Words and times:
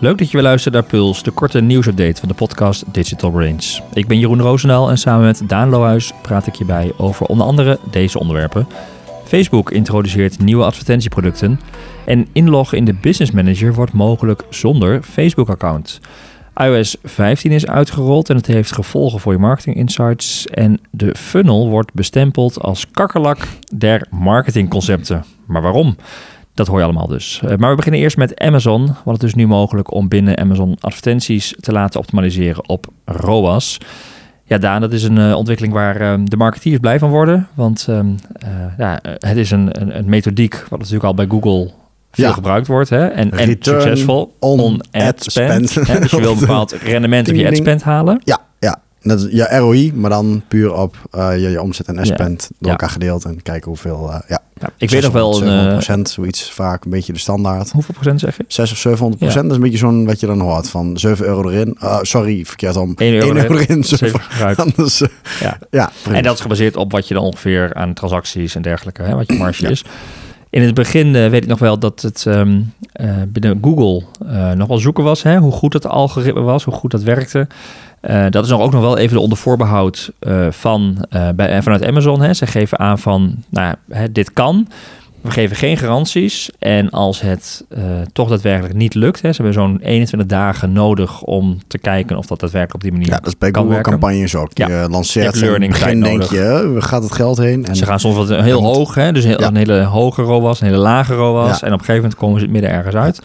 Leuk 0.00 0.18
dat 0.18 0.26
je 0.26 0.32
weer 0.32 0.46
luistert 0.46 0.74
naar 0.74 0.82
Puls, 0.82 1.22
de 1.22 1.30
korte 1.30 1.60
nieuwsupdate 1.60 2.20
van 2.20 2.28
de 2.28 2.34
podcast 2.34 2.84
Digital 2.92 3.30
Brains. 3.30 3.82
Ik 3.92 4.06
ben 4.06 4.18
Jeroen 4.18 4.40
Roosendaal 4.40 4.90
en 4.90 4.98
samen 4.98 5.24
met 5.24 5.42
Daan 5.46 5.68
Lohuis 5.68 6.12
praat 6.22 6.46
ik 6.46 6.54
je 6.54 6.64
bij 6.64 6.92
over 6.96 7.26
onder 7.26 7.46
andere 7.46 7.78
deze 7.90 8.18
onderwerpen. 8.18 8.66
Facebook 9.24 9.70
introduceert 9.70 10.38
nieuwe 10.38 10.64
advertentieproducten 10.64 11.60
en 12.06 12.26
inloggen 12.32 12.78
in 12.78 12.84
de 12.84 12.94
Business 12.94 13.32
Manager 13.32 13.74
wordt 13.74 13.92
mogelijk 13.92 14.42
zonder 14.50 15.02
Facebook-account. 15.02 16.00
iOS 16.56 16.96
15 17.02 17.52
is 17.52 17.66
uitgerold 17.66 18.30
en 18.30 18.36
het 18.36 18.46
heeft 18.46 18.72
gevolgen 18.72 19.20
voor 19.20 19.32
je 19.32 19.38
marketing 19.38 19.76
insights. 19.76 20.46
En 20.46 20.80
de 20.90 21.14
funnel 21.14 21.68
wordt 21.68 21.94
bestempeld 21.94 22.60
als 22.60 22.90
kakkerlak 22.90 23.38
der 23.74 24.06
marketingconcepten. 24.10 25.24
Maar 25.46 25.62
waarom? 25.62 25.96
Dat 26.60 26.68
hoor 26.68 26.78
je 26.78 26.84
allemaal 26.84 27.06
dus. 27.06 27.40
Uh, 27.44 27.56
maar 27.56 27.70
we 27.70 27.76
beginnen 27.76 28.00
eerst 28.00 28.16
met 28.16 28.38
Amazon. 28.38 28.86
Want 29.04 29.20
het 29.20 29.22
is 29.22 29.34
nu 29.34 29.46
mogelijk 29.46 29.92
om 29.92 30.08
binnen 30.08 30.38
Amazon 30.38 30.76
advertenties 30.80 31.54
te 31.60 31.72
laten 31.72 32.00
optimaliseren 32.00 32.68
op 32.68 32.86
ROAS. 33.04 33.78
Ja, 34.44 34.58
Daan, 34.58 34.80
dat 34.80 34.92
is 34.92 35.02
een 35.02 35.18
uh, 35.18 35.36
ontwikkeling 35.36 35.74
waar 35.74 36.00
uh, 36.00 36.14
de 36.24 36.36
marketeers 36.36 36.78
blij 36.78 36.98
van 36.98 37.10
worden. 37.10 37.48
Want 37.54 37.86
um, 37.90 38.16
ja, 38.78 38.98
het 39.02 39.36
is 39.36 39.50
een, 39.50 39.80
een, 39.80 39.98
een, 39.98 40.08
methodiek 40.08 40.64
wat 40.68 40.78
natuurlijk 40.78 41.04
al 41.04 41.14
bij 41.14 41.26
Google 41.28 41.70
veel 42.10 42.26
ja. 42.26 42.32
gebruikt 42.32 42.66
wordt. 42.66 42.90
Hè? 42.90 43.06
En, 43.06 43.30
en 43.30 43.56
succesvol 43.60 44.36
on, 44.38 44.60
on 44.60 44.80
ad, 44.90 45.22
spend. 45.22 45.70
spend. 45.70 45.88
Hè? 45.88 46.00
Dus 46.00 46.10
je 46.10 46.20
wil 46.20 46.32
een 46.32 46.38
bepaald 46.46 46.72
rendement 46.72 47.28
op 47.28 47.34
je 47.34 47.46
ad 47.46 47.56
spend 47.56 47.82
halen. 47.82 48.20
Ja. 48.24 48.38
Dat 49.02 49.20
is 49.20 49.32
je 49.32 49.56
ROI, 49.56 49.92
maar 49.94 50.10
dan 50.10 50.42
puur 50.48 50.74
op 50.74 50.96
uh, 51.14 51.32
je, 51.32 51.50
je 51.50 51.62
omzet 51.62 51.86
en 51.86 52.06
spend 52.06 52.46
ja. 52.50 52.56
door 52.58 52.70
elkaar 52.70 52.90
gedeeld 52.90 53.24
en 53.24 53.42
kijken 53.42 53.68
hoeveel. 53.68 54.08
Uh, 54.08 54.18
ja. 54.28 54.42
ja. 54.60 54.70
ik 54.76 54.90
weet 54.90 55.02
nog 55.02 55.12
wel 55.12 55.42
een 55.42 55.68
procent, 55.68 56.10
zoiets 56.10 56.50
vaak 56.50 56.84
een 56.84 56.90
beetje 56.90 57.12
de 57.12 57.18
standaard. 57.18 57.70
Hoeveel 57.70 57.94
procent 57.94 58.20
zeg 58.20 58.36
je? 58.36 58.44
6 58.48 58.72
of 58.72 58.78
700 58.78 59.20
procent. 59.20 59.42
Dat 59.42 59.50
is 59.50 59.56
een 59.56 59.62
beetje 59.62 59.78
zo'n 59.78 60.06
wat 60.06 60.20
je 60.20 60.26
dan 60.26 60.40
hoort 60.40 60.70
van 60.70 60.98
7 60.98 61.26
euro 61.26 61.48
erin. 61.50 61.76
Uh, 61.82 61.98
sorry, 62.02 62.44
verkeerd 62.44 62.76
om. 62.76 62.92
1 62.96 63.14
euro, 63.14 63.26
1 63.26 63.36
euro 63.36 63.54
erin. 63.54 63.84
7 63.84 64.20
Anders, 64.56 64.98
ja. 65.40 65.58
ja 65.70 65.90
en 66.10 66.22
dat 66.22 66.34
is 66.34 66.40
gebaseerd 66.40 66.76
op 66.76 66.92
wat 66.92 67.08
je 67.08 67.14
dan 67.14 67.22
ongeveer 67.22 67.74
aan 67.74 67.94
transacties 67.94 68.54
en 68.54 68.62
dergelijke, 68.62 69.02
hè, 69.02 69.14
wat 69.14 69.26
je 69.26 69.38
marge 69.38 69.68
is. 69.68 69.84
In 70.50 70.62
het 70.62 70.74
begin 70.74 71.06
uh, 71.06 71.28
weet 71.28 71.42
ik 71.42 71.48
nog 71.48 71.58
wel 71.58 71.78
dat 71.78 72.02
het 72.02 72.24
um, 72.24 72.72
uh, 73.00 73.12
binnen 73.28 73.58
Google 73.62 74.02
uh, 74.24 74.52
nog 74.52 74.68
wel 74.68 74.78
zoeken 74.78 75.04
was. 75.04 75.22
Hè, 75.22 75.38
hoe 75.38 75.52
goed 75.52 75.72
het 75.72 75.86
algoritme 75.86 76.40
was, 76.40 76.64
hoe 76.64 76.74
goed 76.74 76.90
dat 76.90 77.02
werkte. 77.02 77.46
Uh, 78.02 78.26
dat 78.30 78.44
is 78.44 78.50
nog 78.50 78.60
ook 78.60 78.72
nog 78.72 78.80
wel 78.80 78.98
even 78.98 79.18
onder 79.18 79.38
voorbehoud 79.38 80.12
van, 80.50 81.06
bij, 81.34 81.62
vanuit 81.62 81.84
Amazon. 81.84 82.22
Hè. 82.22 82.34
Ze 82.34 82.46
geven 82.46 82.78
aan 82.78 82.98
van, 82.98 83.34
nou, 83.48 83.74
hè, 83.88 84.12
dit 84.12 84.32
kan. 84.32 84.66
We 85.20 85.30
geven 85.30 85.56
geen 85.56 85.76
garanties. 85.76 86.50
En 86.58 86.90
als 86.90 87.20
het 87.20 87.64
uh, 87.68 87.82
toch 88.12 88.28
daadwerkelijk 88.28 88.74
niet 88.74 88.94
lukt, 88.94 89.22
hè, 89.22 89.32
ze 89.32 89.42
hebben 89.42 89.62
zo'n 89.62 89.78
21 89.82 90.28
dagen 90.28 90.72
nodig 90.72 91.22
om 91.22 91.58
te 91.66 91.78
kijken 91.78 92.16
of 92.16 92.26
dat 92.26 92.40
daadwerkelijk 92.40 92.74
op 92.74 92.82
die 92.82 92.92
manier 92.92 93.08
Ja, 93.08 93.16
dat 93.16 93.26
is 93.26 93.38
bij 93.38 93.52
Google-campagnes 93.52 94.34
ook. 94.34 94.50
Ja. 94.54 94.68
Je 94.68 94.88
lanceert 94.88 95.34
je 95.34 95.40
learning 95.40 95.72
begin 95.72 96.00
denk 96.00 96.22
je, 96.22 96.76
gaat 96.78 97.02
het 97.02 97.12
geld 97.12 97.38
heen? 97.38 97.64
En 97.64 97.76
ze 97.76 97.86
gaan 97.86 98.00
soms 98.00 98.16
wat 98.16 98.28
heel 98.28 98.62
hoog, 98.62 98.94
hè, 98.94 99.12
dus 99.12 99.24
heel, 99.24 99.40
ja. 99.40 99.46
een 99.46 99.56
hele 99.56 99.82
hoge 99.82 100.22
ROAS, 100.22 100.60
een 100.60 100.66
hele 100.66 100.78
lage 100.78 101.14
ROAS. 101.14 101.60
Ja. 101.60 101.66
En 101.66 101.72
op 101.72 101.78
een 101.78 101.84
gegeven 101.84 101.94
moment 101.94 102.14
komen 102.14 102.38
ze 102.38 102.44
het 102.44 102.52
midden 102.52 102.70
ergens 102.70 102.94
uit. 102.94 103.22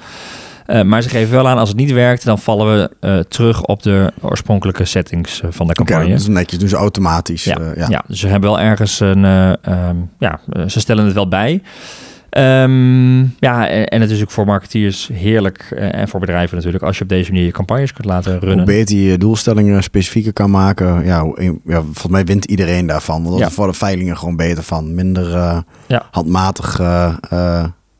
Uh, 0.67 0.81
maar 0.81 1.02
ze 1.02 1.09
geven 1.09 1.31
wel 1.31 1.47
aan, 1.47 1.58
als 1.58 1.69
het 1.69 1.77
niet 1.77 1.91
werkt, 1.91 2.25
dan 2.25 2.39
vallen 2.39 2.75
we 2.75 3.08
uh, 3.08 3.19
terug 3.19 3.63
op 3.63 3.83
de 3.83 4.11
oorspronkelijke 4.21 4.85
settings 4.85 5.41
uh, 5.41 5.52
van 5.52 5.67
de 5.67 5.73
campagne. 5.73 6.02
Okay, 6.02 6.13
dat 6.13 6.22
is 6.22 6.27
netjes, 6.27 6.59
doen 6.59 6.69
ze 6.69 6.75
automatisch. 6.75 7.44
Ja, 7.44 7.57
ja. 7.75 7.88
ja. 7.89 8.03
dus 8.07 8.19
ze 8.19 8.27
hebben 8.27 8.49
wel 8.49 8.59
ergens 8.59 8.99
een, 8.99 9.23
um, 9.23 10.09
ja, 10.19 10.39
ze 10.67 10.80
stellen 10.80 11.05
het 11.05 11.13
wel 11.13 11.27
bij. 11.27 11.61
Um, 12.38 13.35
ja, 13.39 13.67
en, 13.67 13.85
en 13.85 14.02
het 14.02 14.11
is 14.11 14.22
ook 14.22 14.31
voor 14.31 14.45
marketeers 14.45 15.09
heerlijk 15.13 15.72
en 15.78 16.07
voor 16.07 16.19
bedrijven 16.19 16.56
natuurlijk 16.56 16.84
als 16.84 16.97
je 16.97 17.03
op 17.03 17.09
deze 17.09 17.31
manier 17.31 17.45
je 17.45 17.51
campagnes 17.51 17.94
kunt 17.94 18.07
laten 18.07 18.40
runnen. 18.40 18.57
Hoe 18.57 18.66
beter 18.66 18.97
je 18.97 19.17
doelstellingen 19.17 19.84
specifieker 19.84 20.34
kan 20.34 20.51
maken, 20.51 21.06
ja, 21.06 21.34
ja 21.66 21.81
volgens 21.81 22.07
mij 22.07 22.25
wint 22.25 22.45
iedereen 22.45 22.88
daarvan. 22.88 23.16
Want 23.16 23.29
dat 23.29 23.40
ja. 23.40 23.47
is 23.47 23.53
voor 23.53 23.67
de 23.67 23.73
veilingen 23.73 24.17
gewoon 24.17 24.35
beter 24.35 24.63
van. 24.63 24.95
Minder 24.95 25.63
handmatig, 26.11 26.78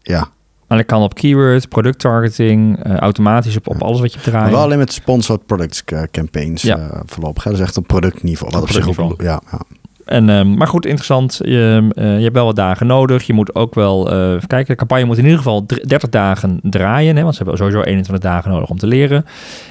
ja, 0.02 0.28
maar 0.68 0.78
dat 0.78 0.88
kan 0.88 1.02
op 1.02 1.14
keyword, 1.14 1.70
product 1.70 2.00
targeting, 2.00 2.88
uh, 2.88 2.96
automatisch 2.96 3.58
op, 3.58 3.68
op 3.68 3.82
alles 3.82 4.00
wat 4.00 4.14
je 4.14 4.20
draait. 4.20 4.44
Maar 4.44 4.52
wel 4.52 4.62
alleen 4.62 4.78
met 4.78 4.94
sponsored 4.94 5.46
products 5.46 5.84
campaigns 6.12 6.62
ja. 6.62 6.78
uh, 6.78 7.00
voorlopig. 7.06 7.44
Dat 7.44 7.54
is 7.54 7.60
echt 7.60 7.78
op 7.78 7.88
productniveau. 7.88 8.52
Wat 8.52 8.62
op, 8.62 8.68
op 8.68 8.74
zich 8.76 9.00
ook, 9.00 9.22
ja, 9.22 9.42
ja. 9.52 9.60
En, 10.06 10.30
uh, 10.30 10.44
maar 10.44 10.68
goed, 10.68 10.86
interessant. 10.86 11.40
Je, 11.44 11.88
uh, 11.96 12.18
je 12.18 12.24
hebt 12.24 12.34
wel 12.34 12.46
wat 12.46 12.56
dagen 12.56 12.88
nodig. 12.88 13.24
Je 13.24 13.34
moet 13.34 13.56
ook 13.56 13.76
wel 13.76 14.14
uh, 14.14 14.40
kijken. 14.48 14.68
De 14.68 14.76
campagne 14.76 15.06
moet 15.06 15.18
in 15.18 15.24
ieder 15.24 15.38
geval 15.38 15.66
30 15.66 16.10
dagen 16.10 16.60
draaien. 16.64 17.16
Hè, 17.16 17.22
want 17.22 17.36
ze 17.36 17.44
hebben 17.44 17.58
sowieso 17.58 17.82
21 17.82 18.24
dagen 18.30 18.52
nodig 18.52 18.70
om 18.70 18.78
te 18.78 18.88
leren. 18.88 19.26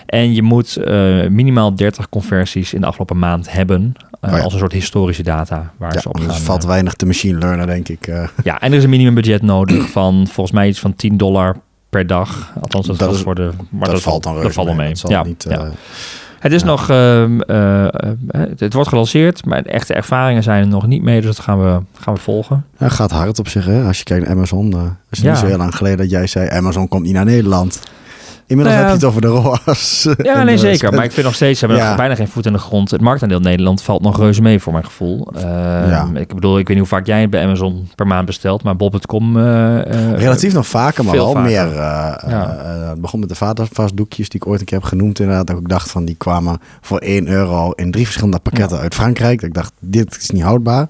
En 0.06 0.34
je 0.34 0.42
moet 0.42 0.78
minimaal 1.28 1.74
30 1.74 2.08
conversies 2.08 2.74
in 2.74 2.80
de 2.80 2.86
afgelopen 2.86 3.18
maand 3.18 3.52
hebben. 3.52 3.94
Oh 4.20 4.30
ja. 4.30 4.40
Als 4.40 4.52
een 4.52 4.58
soort 4.58 4.72
historische 4.72 5.22
data 5.22 5.72
waar 5.76 5.94
ja, 5.94 6.00
ze 6.00 6.08
op 6.08 6.16
gaan. 6.16 6.26
Dus 6.26 6.36
valt 6.36 6.64
weinig 6.64 6.94
te 6.94 7.06
machine 7.06 7.38
learnen, 7.38 7.66
denk 7.66 7.88
ik. 7.88 8.06
Ja, 8.44 8.60
en 8.60 8.70
er 8.70 8.78
is 8.78 8.84
een 8.84 8.90
minimumbudget 8.90 9.42
nodig 9.42 9.90
van 9.90 10.26
volgens 10.26 10.56
mij 10.56 10.68
iets 10.68 10.80
van 10.80 10.94
10 10.94 11.16
dollar 11.16 11.56
per 11.88 12.06
dag. 12.06 12.52
Althans, 12.60 12.86
dat, 12.86 12.98
dat 12.98 13.18
voor 13.18 13.34
de. 13.34 13.50
Maar 13.70 13.80
dat, 13.80 13.90
dat 13.90 14.00
valt 14.00 14.22
dan 14.22 14.42
dat 14.42 14.52
valt 14.52 14.66
wel 14.66 14.76
mee. 14.76 14.86
mee. 15.02 15.12
ja, 15.12 15.22
niet, 15.22 15.46
ja. 15.48 15.70
Het 16.44 16.52
is 16.52 16.60
ja. 16.60 16.66
nog, 16.66 16.90
uh, 16.90 17.28
uh, 17.28 17.86
het 18.56 18.72
wordt 18.72 18.88
gelanceerd, 18.88 19.44
maar 19.44 19.62
echte 19.62 19.94
ervaringen 19.94 20.42
zijn 20.42 20.62
er 20.62 20.68
nog 20.68 20.86
niet 20.86 21.02
mee, 21.02 21.20
dus 21.20 21.36
dat 21.36 21.44
gaan 21.44 21.60
we, 21.62 21.80
gaan 22.00 22.14
we 22.14 22.20
volgen. 22.20 22.64
Ja, 22.78 22.88
gaat 22.88 23.10
hard 23.10 23.38
op 23.38 23.48
zich, 23.48 23.64
hè? 23.64 23.86
Als 23.86 23.98
je 23.98 24.04
kijkt 24.04 24.26
naar 24.26 24.34
Amazon, 24.34 24.74
uh, 24.74 24.82
is 24.82 24.88
het 25.10 25.20
ja. 25.20 25.30
niet 25.30 25.38
zo 25.38 25.46
heel 25.46 25.56
lang 25.56 25.76
geleden 25.76 25.98
dat 25.98 26.10
jij 26.10 26.26
zei, 26.26 26.48
Amazon 26.48 26.88
komt 26.88 27.02
niet 27.02 27.12
naar 27.12 27.24
Nederland. 27.24 27.80
Inmiddels 28.46 28.76
Nou 28.76 28.88
heb 28.88 29.00
je 29.00 29.06
het 29.06 29.16
over 29.16 29.20
de 29.20 29.26
ROAS. 29.26 30.08
Ja, 30.22 30.42
nee, 30.42 30.58
zeker. 30.58 30.92
Maar 30.92 31.04
ik 31.04 31.12
vind 31.12 31.26
nog 31.26 31.34
steeds, 31.34 31.58
ze 31.58 31.66
hebben 31.66 31.84
ja. 31.84 31.94
bijna 31.94 32.14
geen 32.14 32.28
voet 32.28 32.46
in 32.46 32.52
de 32.52 32.58
grond. 32.58 32.90
Het 32.90 33.00
marktaandeel 33.00 33.40
Nederland 33.40 33.82
valt 33.82 34.02
nog 34.02 34.18
reuze 34.18 34.42
mee 34.42 34.60
voor 34.60 34.72
mijn 34.72 34.84
gevoel. 34.84 35.28
Uh, 35.34 35.42
ja. 35.42 36.08
Ik 36.14 36.34
bedoel, 36.34 36.58
ik 36.58 36.68
weet 36.68 36.76
niet 36.76 36.88
hoe 36.88 36.98
vaak 36.98 37.06
jij 37.06 37.20
het 37.20 37.30
bij 37.30 37.42
Amazon 37.42 37.88
per 37.94 38.06
maand 38.06 38.26
bestelt, 38.26 38.62
maar 38.62 38.76
Bob.com... 38.76 39.36
Uh, 39.36 40.12
Relatief 40.12 40.52
nog 40.52 40.66
vaker, 40.66 41.04
maar 41.04 41.14
wel 41.14 41.32
vaker. 41.32 41.50
meer. 41.50 41.66
Uh, 41.66 41.76
ja. 42.28 42.56
het 42.88 43.00
begon 43.00 43.20
met 43.20 43.28
de 43.28 43.34
vadervastdoekjes 43.34 44.28
die 44.28 44.40
ik 44.40 44.46
ooit 44.46 44.60
een 44.60 44.66
keer 44.66 44.78
heb 44.78 44.86
genoemd 44.86 45.20
inderdaad. 45.20 45.46
Dat 45.46 45.58
ik 45.58 45.68
dacht 45.68 45.90
van, 45.90 46.04
die 46.04 46.16
kwamen 46.16 46.58
voor 46.80 46.98
1 46.98 47.28
euro 47.28 47.70
in 47.70 47.90
drie 47.90 48.04
verschillende 48.04 48.38
pakketten 48.38 48.78
uit 48.78 48.94
Frankrijk. 48.94 49.40
Dat 49.40 49.48
ik 49.48 49.54
dacht, 49.54 49.72
dit 49.80 50.16
is 50.20 50.30
niet 50.30 50.42
houdbaar. 50.42 50.86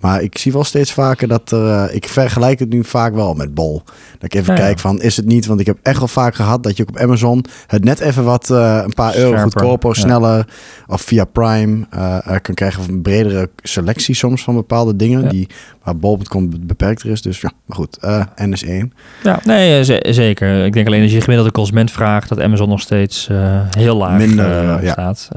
Maar 0.00 0.22
ik 0.22 0.38
zie 0.38 0.52
wel 0.52 0.64
steeds 0.64 0.92
vaker 0.92 1.28
dat 1.28 1.50
er... 1.50 1.92
ik 1.92 2.08
vergelijk 2.08 2.58
het 2.58 2.68
nu 2.68 2.84
vaak 2.84 3.14
wel 3.14 3.34
met 3.34 3.54
Bol. 3.54 3.82
Dat 4.18 4.32
ik 4.32 4.34
even 4.34 4.54
kijk 4.54 4.78
van, 4.78 5.00
is 5.00 5.16
het 5.16 5.26
niet? 5.26 5.46
Want 5.46 5.60
ik 5.60 5.66
heb 5.66 5.78
echt 5.82 5.98
wel 5.98 6.08
vaak 6.08 6.34
gehad 6.34 6.62
dat 6.62 6.76
je 6.76 6.82
ook 6.82 6.88
op 6.88 6.97
Amazon 6.98 7.44
het 7.66 7.84
net 7.84 8.00
even 8.00 8.24
wat 8.24 8.50
uh, 8.50 8.80
een 8.84 8.94
paar 8.94 9.16
euro 9.16 9.36
Scherper, 9.36 9.60
goedkoper, 9.60 9.96
sneller 9.96 10.36
ja. 10.36 10.44
of 10.86 11.00
via 11.00 11.24
Prime 11.24 11.86
uh, 11.94 12.18
kan 12.42 12.54
krijgen 12.54 12.80
of 12.80 12.88
een 12.88 13.02
bredere 13.02 13.50
selectie 13.62 14.14
soms 14.14 14.42
van 14.42 14.54
bepaalde 14.54 14.96
dingen 14.96 15.22
ja. 15.22 15.28
die 15.28 15.48
waar 15.82 15.96
bol.com 15.96 16.66
beperkter 16.66 17.10
is. 17.10 17.22
Dus 17.22 17.40
ja, 17.40 17.50
maar 17.64 17.76
goed, 17.76 17.98
N 18.42 18.52
is 18.52 18.64
één. 18.64 18.92
Ja, 19.22 19.40
nee, 19.44 19.84
zeker. 20.12 20.64
Ik 20.64 20.72
denk 20.72 20.86
alleen 20.86 21.02
als 21.02 21.12
je 21.12 21.20
gemiddelde 21.20 21.52
consument 21.52 21.90
vraagt 21.90 22.28
dat 22.28 22.40
Amazon 22.40 22.68
nog 22.68 22.80
steeds 22.80 23.28
heel 23.76 23.96
laag 23.96 24.18
Minder, 24.18 24.80
staat. 24.90 25.28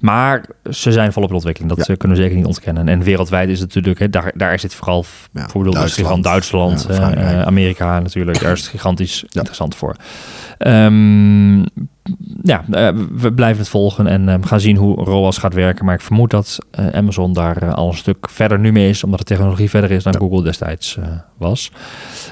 maar 0.00 0.44
ze 0.70 0.92
zijn 0.92 1.12
volop 1.12 1.28
in 1.28 1.34
ontwikkeling. 1.34 1.76
Dat 1.76 1.96
kunnen 1.96 2.16
we 2.16 2.22
zeker 2.22 2.36
niet 2.36 2.46
ontkennen. 2.46 2.88
En 2.88 3.02
wereldwijd 3.02 3.48
is 3.48 3.60
het 3.60 3.68
natuurlijk, 3.68 3.98
hè, 3.98 4.10
daar, 4.10 4.32
daar 4.34 4.54
is 4.54 4.62
het 4.62 4.74
vooral 4.74 5.04
bijvoorbeeld 5.32 5.74
Duitsland, 5.74 6.24
Duitsland 6.24 6.86
Amerika 7.44 8.00
natuurlijk. 8.00 8.40
Daar 8.40 8.52
is 8.52 8.60
het 8.60 8.70
gigantisch 8.70 9.24
interessant 9.30 9.74
voor. 9.74 9.96
Um, 10.70 11.66
ja, 12.42 12.64
uh, 12.70 12.88
we 13.16 13.32
blijven 13.32 13.58
het 13.58 13.68
volgen 13.68 14.06
en 14.06 14.28
uh, 14.28 14.34
gaan 14.40 14.60
zien 14.60 14.76
hoe 14.76 15.04
ROAS 15.04 15.38
gaat 15.38 15.54
werken. 15.54 15.84
Maar 15.84 15.94
ik 15.94 16.00
vermoed 16.00 16.30
dat 16.30 16.58
uh, 16.80 16.86
Amazon 16.86 17.32
daar 17.32 17.74
al 17.74 17.88
een 17.88 17.96
stuk 17.96 18.28
verder 18.30 18.58
nu 18.58 18.72
mee 18.72 18.88
is, 18.88 19.04
omdat 19.04 19.18
de 19.18 19.24
technologie 19.24 19.70
verder 19.70 19.90
is 19.90 20.02
dan 20.02 20.12
ja. 20.12 20.18
Google 20.18 20.42
destijds 20.42 20.98
was. 21.38 21.72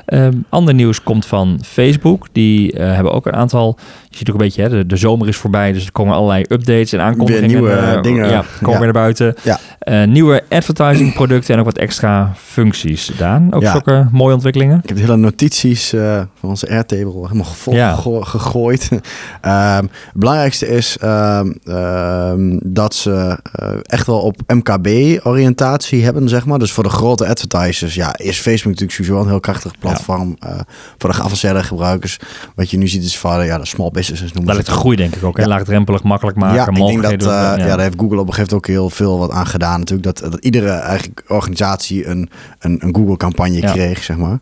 Um, 0.06 0.44
ander 0.48 0.74
nieuws 0.74 1.02
komt 1.02 1.26
van 1.26 1.60
Facebook. 1.64 2.28
Die 2.32 2.74
hebben 2.76 3.12
ook 3.12 3.26
een 3.26 3.34
aantal. 3.34 3.78
Je 4.08 4.16
ziet 4.16 4.28
ook 4.28 4.34
een 4.34 4.40
beetje, 4.40 4.62
hè, 4.62 4.68
de, 4.68 4.86
de, 4.86 4.96
zomer 4.96 5.28
is 5.28 5.36
voorbij, 5.36 5.72
dus 5.72 5.84
er 5.84 5.92
komen 5.92 6.14
allerlei 6.14 6.42
updates 6.48 6.92
en 6.92 7.00
aankondigingen. 7.00 7.62
Weer 7.62 7.76
nieuwe 7.76 8.00
dingen. 8.00 8.28
Ja, 8.28 8.44
komen 8.60 8.72
ja. 8.72 8.84
weer 8.84 8.92
naar 8.92 9.02
buiten. 9.02 9.34
Ja. 9.42 10.04
nieuwe 10.04 10.42
advertising 10.48 11.14
producten 11.14 11.54
en 11.54 11.60
ook 11.60 11.66
wat 11.66 11.78
extra 11.78 12.32
functies. 12.36 13.10
Daan, 13.18 13.52
ook 13.52 13.64
zulke 13.64 14.08
mooie 14.12 14.34
ontwikkelingen. 14.34 14.78
Ik 14.82 14.88
heb 14.88 14.96
de 14.96 15.02
hele 15.02 15.16
notities 15.16 15.88
van 16.34 16.50
onze 16.50 16.68
Airtable 16.68 17.28
helemaal 17.28 18.22
gegooid. 18.24 18.88
Um, 18.92 19.00
het 19.58 19.90
belangrijkste 20.14 20.68
is 20.68 20.96
um, 21.02 21.54
um, 21.64 22.60
dat 22.64 22.94
ze 22.94 23.38
uh, 23.62 23.68
echt 23.82 24.06
wel 24.06 24.20
op 24.20 24.36
MKB-oriëntatie 24.46 26.04
hebben, 26.04 26.28
zeg 26.28 26.46
maar. 26.46 26.58
Dus 26.58 26.72
voor 26.72 26.84
de 26.84 26.90
grote 26.90 27.26
advertisers, 27.26 27.94
ja, 27.94 28.16
is 28.16 28.40
Facebook 28.40 28.72
natuurlijk 28.72 28.92
sowieso 28.92 29.20
een 29.20 29.28
heel 29.28 29.40
krachtig 29.40 29.78
platform. 29.78 30.36
Ja. 30.40 30.48
Uh, 30.48 30.60
voor 30.98 31.10
de 31.10 31.16
geavanceerde 31.16 31.62
gebruikers. 31.62 32.18
Wat 32.54 32.70
je 32.70 32.76
nu 32.76 32.88
ziet 32.88 33.04
is 33.04 33.18
van, 33.18 33.46
ja, 33.46 33.58
de 33.58 33.66
small 33.66 33.90
businesses 33.90 34.32
noemen 34.32 34.46
Dat 34.46 34.56
ligt 34.56 34.68
de 34.68 34.80
groei, 34.80 34.96
denk 34.96 35.16
ik 35.16 35.24
ook. 35.24 35.38
Ja. 35.38 35.46
Laagdrempelig, 35.46 36.02
makkelijk 36.02 36.36
maken, 36.36 36.56
ja, 36.56 36.68
ik 36.68 36.86
denk 36.86 37.02
dat, 37.02 37.22
ja. 37.22 37.56
ja, 37.56 37.66
daar 37.66 37.80
heeft 37.80 37.98
Google 37.98 38.20
op 38.20 38.26
een 38.26 38.34
gegeven 38.34 38.54
moment 38.54 38.54
ook 38.54 38.66
heel 38.66 38.90
veel 38.90 39.18
wat 39.18 39.30
aan 39.30 39.46
gedaan. 39.46 39.78
Natuurlijk 39.78 40.18
dat, 40.18 40.32
dat 40.32 40.44
iedere 40.44 40.70
eigenlijk 40.70 41.24
organisatie 41.28 42.06
een, 42.06 42.30
een, 42.58 42.78
een 42.80 42.94
Google-campagne 42.94 43.60
kreeg, 43.60 44.02
zeg 44.02 44.16
maar. 44.16 44.38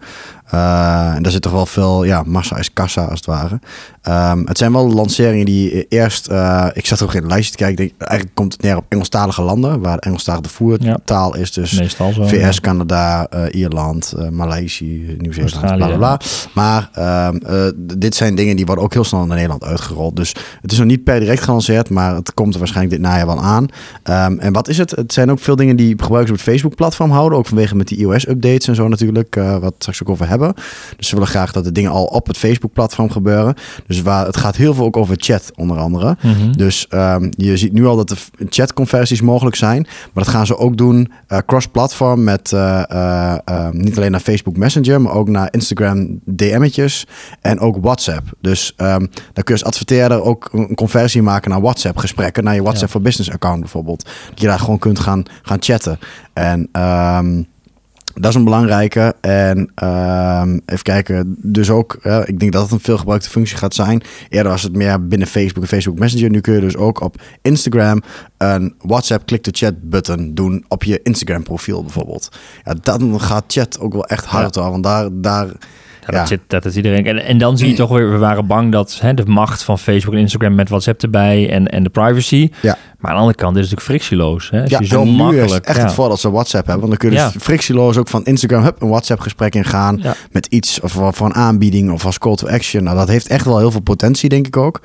Uh, 0.55 1.15
en 1.15 1.23
daar 1.23 1.33
zit 1.33 1.43
toch 1.43 1.53
wel 1.53 1.67
veel, 1.67 2.05
ja, 2.05 2.23
massa 2.27 2.57
is 2.57 2.73
kassa 2.73 3.05
als 3.05 3.19
het 3.19 3.27
ware. 3.27 3.59
Um, 4.33 4.47
het 4.47 4.59
zijn 4.59 4.73
wel 4.73 4.93
lanceringen 4.93 5.47
die 5.47 5.89
eerst, 5.89 6.31
uh, 6.31 6.67
ik 6.73 6.87
zat 6.87 7.03
ook 7.03 7.15
in 7.15 7.23
een 7.23 7.29
lijstje 7.29 7.51
te 7.51 7.57
kijken, 7.57 7.77
denk, 7.77 7.93
eigenlijk 7.99 8.35
komt 8.35 8.53
het 8.53 8.63
neer 8.63 8.77
op 8.77 8.85
Engelstalige 8.89 9.43
landen, 9.43 9.81
waar 9.81 9.99
Engelstalige 9.99 10.49
voertaal 10.49 11.37
is. 11.37 11.53
Dus 11.53 11.79
Meestal 11.79 12.13
zo, 12.13 12.27
VS, 12.27 12.55
ja. 12.55 12.61
Canada, 12.61 13.27
uh, 13.35 13.43
Ierland, 13.51 14.15
Maleisië, 14.31 15.17
Nieuw-Zeeland, 15.19 15.61
bla 15.61 15.87
bla 15.87 15.97
bla. 15.97 16.21
Maar 16.55 16.91
um, 17.29 17.41
dit 17.99 18.15
zijn 18.15 18.35
dingen 18.35 18.57
die 18.57 18.67
worden 18.67 18.85
ook 18.85 18.93
heel 18.93 19.05
snel 19.05 19.27
naar 19.27 19.37
Nederland 19.37 19.65
uitgerold. 19.65 20.17
Dus 20.17 20.35
het 20.61 20.73
is 20.73 20.79
nog 20.79 20.87
niet 20.87 21.05
per 21.05 21.21
direct 21.21 21.43
gelanceerd, 21.43 21.91
maar 21.91 22.15
het 22.15 22.35
komt 22.35 22.53
er 22.53 22.59
waarschijnlijk 22.59 22.97
dit 22.97 23.07
najaar 23.07 23.27
wel 23.27 23.43
aan. 23.43 23.67
Um, 24.05 24.39
en 24.39 24.53
wat 24.53 24.69
is 24.69 24.79
het? 24.79 24.91
Het 24.91 25.13
zijn 25.13 25.31
ook 25.31 25.39
veel 25.39 25.57
dingen 25.57 25.77
die 25.77 25.89
gebruikers 25.89 26.31
op 26.31 26.37
het 26.37 26.49
Facebook-platform 26.49 27.11
houden, 27.11 27.39
ook 27.39 27.47
vanwege 27.47 27.77
met 27.77 27.89
die 27.89 27.99
iOS-updates 27.99 28.69
en 28.69 28.75
zo 28.75 28.89
natuurlijk, 28.89 29.35
wat 29.35 29.61
we 29.61 29.75
straks 29.79 30.03
ook 30.03 30.09
over 30.09 30.29
hebben. 30.29 30.36
Dus 30.97 31.09
ze 31.09 31.15
willen 31.15 31.31
graag 31.31 31.53
dat 31.53 31.65
de 31.65 31.73
dingen 31.73 31.91
al 31.91 32.05
op 32.05 32.27
het 32.27 32.37
Facebook-platform 32.37 33.11
gebeuren. 33.11 33.55
Dus 33.87 34.03
waar, 34.03 34.27
het 34.27 34.37
gaat 34.37 34.57
heel 34.57 34.75
veel 34.75 34.85
ook 34.85 34.97
over 34.97 35.17
chat, 35.19 35.51
onder 35.55 35.79
andere. 35.79 36.17
Mhm. 36.23 36.53
Dus 36.53 36.87
um, 36.91 37.31
je 37.37 37.57
ziet 37.57 37.73
nu 37.73 37.87
al 37.87 37.97
dat 37.97 38.11
er 38.11 38.19
chatconversies 38.49 39.21
mogelijk 39.21 39.57
zijn. 39.57 39.83
Maar 40.13 40.25
dat 40.25 40.33
gaan 40.33 40.47
ze 40.47 40.57
ook 40.57 40.77
doen 40.77 41.13
uh, 41.29 41.39
cross-platform 41.47 42.25
met 42.25 42.53
uh, 42.53 42.83
uh, 42.93 43.71
niet 43.71 43.97
alleen 43.97 44.11
naar 44.11 44.21
Facebook 44.21 44.57
Messenger, 44.57 45.01
maar 45.01 45.13
ook 45.13 45.29
naar 45.29 45.49
Instagram 45.51 46.21
DM'tjes 46.25 47.07
en 47.41 47.61
ook 47.61 47.77
WhatsApp. 47.81 48.31
Dus 48.41 48.73
um, 48.77 48.99
dan 49.33 49.45
kun 49.45 49.45
je 49.45 49.53
als 49.53 49.65
adverteerder 49.65 50.23
ook 50.23 50.49
een 50.53 50.75
conversie 50.75 51.23
maken 51.23 51.51
naar 51.51 51.61
WhatsApp 51.61 51.97
gesprekken, 51.97 52.45
naar 52.45 52.55
je 52.55 52.63
WhatsApp 52.63 52.87
ja. 52.87 52.93
voor 52.93 53.01
Business 53.01 53.31
account 53.31 53.61
bijvoorbeeld. 53.61 54.05
Dat 54.29 54.41
je 54.41 54.47
daar 54.47 54.59
gewoon 54.59 54.79
kunt 54.79 54.99
gaan, 54.99 55.23
gaan 55.43 55.63
chatten. 55.63 55.99
En 56.33 56.69
um, 56.73 57.47
dat 58.21 58.31
is 58.31 58.37
een 58.37 58.45
belangrijke. 58.45 59.15
En 59.21 59.71
uh, 59.83 60.43
even 60.67 60.83
kijken, 60.83 61.37
dus 61.39 61.71
ook, 61.71 61.99
uh, 62.03 62.21
ik 62.25 62.39
denk 62.39 62.53
dat 62.53 62.63
het 62.63 62.71
een 62.71 62.81
veelgebruikte 62.81 63.31
functie 63.31 63.57
gaat 63.57 63.75
zijn. 63.75 64.03
Eerder 64.29 64.53
was 64.53 64.63
het 64.63 64.77
meer 64.77 65.07
binnen 65.07 65.29
Facebook 65.29 65.63
en 65.63 65.69
Facebook 65.69 65.99
Messenger. 65.99 66.31
Nu 66.31 66.41
kun 66.41 66.55
je 66.55 66.61
dus 66.61 66.77
ook 66.77 67.01
op 67.01 67.23
Instagram 67.43 68.03
een 68.39 68.75
WhatsApp 68.79 69.27
click-to-chat 69.27 69.75
button 69.83 70.35
doen 70.35 70.65
op 70.69 70.85
je 70.85 71.01
Instagram 71.03 71.43
profiel 71.43 71.83
bijvoorbeeld. 71.83 72.29
Ja, 72.65 72.75
dan 72.83 73.21
gaat 73.21 73.45
chat 73.47 73.81
ook 73.81 73.93
wel 73.93 74.07
echt 74.07 74.25
hard 74.25 74.55
ja. 74.55 74.71
want 74.71 74.85
daar... 74.85 75.09
daar 75.13 75.47
ja, 76.07 76.19
dat, 76.19 76.29
Zit, 76.29 76.41
dat 76.47 76.65
is 76.65 76.77
iedereen. 76.77 77.07
En, 77.07 77.25
en 77.25 77.39
dan 77.39 77.59
zie 77.59 77.69
je 77.69 77.75
toch 77.75 77.91
weer, 77.91 78.11
we 78.11 78.19
waren 78.19 78.47
bang 78.47 78.73
dat 78.73 78.99
hè, 79.01 79.15
de 79.15 79.25
macht 79.25 79.63
van 79.63 79.79
Facebook 79.79 80.15
en 80.15 80.21
Instagram 80.21 80.55
met 80.55 80.69
WhatsApp 80.69 81.03
erbij 81.03 81.51
en, 81.51 81.69
en 81.69 81.83
de 81.83 81.89
privacy. 81.89 82.51
Ja. 82.63 82.77
Maar 82.99 83.11
aan 83.11 83.17
de 83.17 83.23
andere 83.23 83.39
kant 83.39 83.57
is 83.57 83.63
het 83.63 83.71
natuurlijk 83.71 84.01
frictieloos. 84.03 84.51
Hè? 84.51 84.61
Als 84.61 84.71
ja, 84.71 84.79
je 84.79 84.87
zo 84.87 85.05
makkelijk. 85.05 85.51
Is 85.51 85.61
echt 85.61 85.77
ja. 85.77 85.83
het 85.83 85.93
voordeel 85.93 86.09
dat 86.09 86.21
ze 86.21 86.31
WhatsApp 86.31 86.67
hebben. 86.67 86.89
Want 86.89 87.01
dan 87.01 87.11
kun 87.11 87.19
je 87.19 87.31
dus 87.33 87.43
frictieloos 87.43 87.97
ook 87.97 88.09
van 88.09 88.25
Instagram 88.25 88.63
hup, 88.63 88.83
een 88.83 88.89
WhatsApp 88.89 89.21
gesprek 89.21 89.55
ingaan. 89.55 89.99
Ja. 90.03 90.15
Met 90.31 90.47
iets 90.47 90.81
of 90.81 91.21
een 91.21 91.35
aanbieding 91.35 91.91
of 91.91 92.05
als 92.05 92.19
call 92.19 92.35
to 92.35 92.49
action. 92.49 92.85
Nou, 92.85 92.97
dat 92.97 93.09
heeft 93.09 93.27
echt 93.27 93.45
wel 93.45 93.59
heel 93.59 93.71
veel 93.71 93.81
potentie, 93.81 94.29
denk 94.29 94.47
ik 94.47 94.57
ook. 94.57 94.81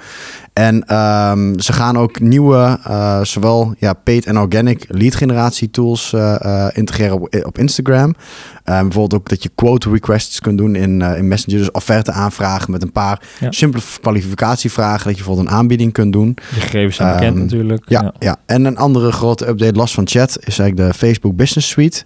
En 0.53 0.75
um, 0.75 1.59
ze 1.59 1.73
gaan 1.73 1.97
ook 1.97 2.19
nieuwe, 2.19 2.79
uh, 2.87 3.23
zowel 3.23 3.73
ja, 3.77 3.93
paid 3.93 4.25
en 4.25 4.37
organic 4.37 4.85
lead 4.87 5.15
generatie 5.15 5.71
tools 5.71 6.11
uh, 6.13 6.35
uh, 6.45 6.67
integreren 6.73 7.21
op, 7.21 7.43
op 7.45 7.57
Instagram. 7.57 8.07
Um, 8.09 8.13
bijvoorbeeld 8.63 9.13
ook 9.13 9.29
dat 9.29 9.43
je 9.43 9.51
quote 9.55 9.89
requests 9.89 10.39
kunt 10.39 10.57
doen 10.57 10.75
in, 10.75 11.01
in 11.01 11.27
Messenger. 11.27 11.59
Dus 11.59 11.71
offerte 11.71 12.11
aanvragen 12.11 12.71
met 12.71 12.81
een 12.81 12.91
paar 12.91 13.21
simpele 13.49 13.83
kwalificatievragen. 14.01 15.03
Dat 15.03 15.17
je 15.17 15.23
bijvoorbeeld 15.23 15.47
een 15.47 15.53
aanbieding 15.53 15.93
kunt 15.93 16.13
doen. 16.13 16.33
De 16.33 16.59
gegevens 16.59 16.95
zijn 16.95 17.13
bekend 17.13 17.35
um, 17.35 17.41
natuurlijk. 17.41 17.83
Ja, 17.85 18.00
ja, 18.01 18.13
ja. 18.19 18.37
En 18.45 18.65
een 18.65 18.77
andere 18.77 19.11
grote 19.11 19.47
update, 19.47 19.73
los 19.73 19.93
van 19.93 20.07
chat, 20.07 20.37
is 20.43 20.59
eigenlijk 20.59 20.77
de 20.77 20.97
Facebook 20.97 21.35
Business 21.35 21.69
Suite. 21.69 22.03